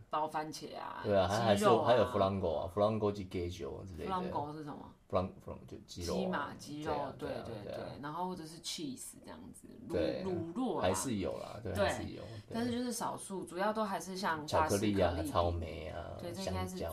[0.09, 4.11] 包番茄啊，对啊，还还是还有 flango 啊，flango 及 g a j o 之类的。
[4.11, 6.15] flango 是什么？flang flang 就鸡肉。
[6.15, 7.77] 鸡嘛，鸡肉，对对对。
[8.01, 12.23] 然后或者是 cheese 这样子，卤卤肉还是有啦，对，还是有。
[12.51, 16.89] 但是就是少数，主要都还是像巧克力啊、草莓啊、对，这应该是最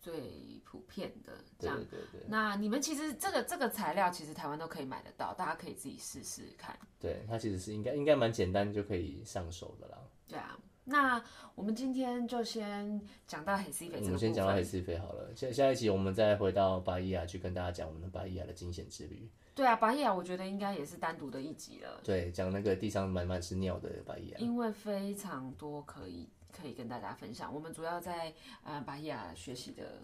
[0.00, 0.55] 最。
[0.68, 2.26] 普遍的这样，对对对。
[2.28, 6.76] 那你们其实这个这个材料，其实台湾都可以买得到，大家可以自己试试看。
[6.98, 9.96] 对，它其实是应该应该蛮简单就可以上手的啦。
[10.26, 11.22] 对啊，那
[11.54, 14.00] 我们今天就先讲到黑西菲。
[14.02, 19.30] 我们先讲到黑西菲好了，下下一集我们再回到巴伊亚去跟大家讲我们的巴伊亚的惊险之旅。
[19.54, 22.00] 对啊，巴伊亚我觉得应该也是单独的一集了。
[22.02, 27.54] 对，讲那个地上满满是尿的巴伊亚，因为非常多可以可以跟大家分享。
[27.54, 28.34] 我们主要在
[28.64, 30.02] 呃巴伊亚学习的。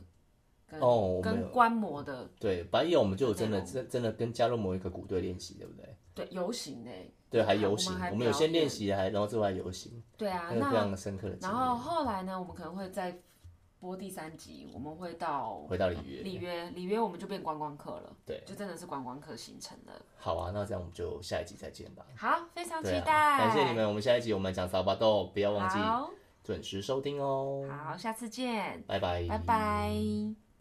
[0.81, 5.97] 哦，跟观摩的对，白夜我们就有真的真真的跟加入某一个鼓队练习，对不对？
[6.15, 11.37] 对，游行诶，对，还游行，我们有先练习，还然后之后还游行，对啊，那非常深刻的。
[11.41, 13.19] 然后后来呢，我们可能会再
[13.81, 19.93] 播第三集，我们会到回到里约，里约，里约，我们就变观光客了，对，就真的是观光客行程了。
[20.19, 22.05] 好啊，那这样我们就下一集再见吧。
[22.15, 23.89] 好，非常期待，感谢你们。
[23.89, 25.79] 我们下一集我们讲扫把豆，不要忘记
[26.45, 27.67] 准时收听哦。
[27.71, 30.52] 好，下次见，拜拜，拜拜。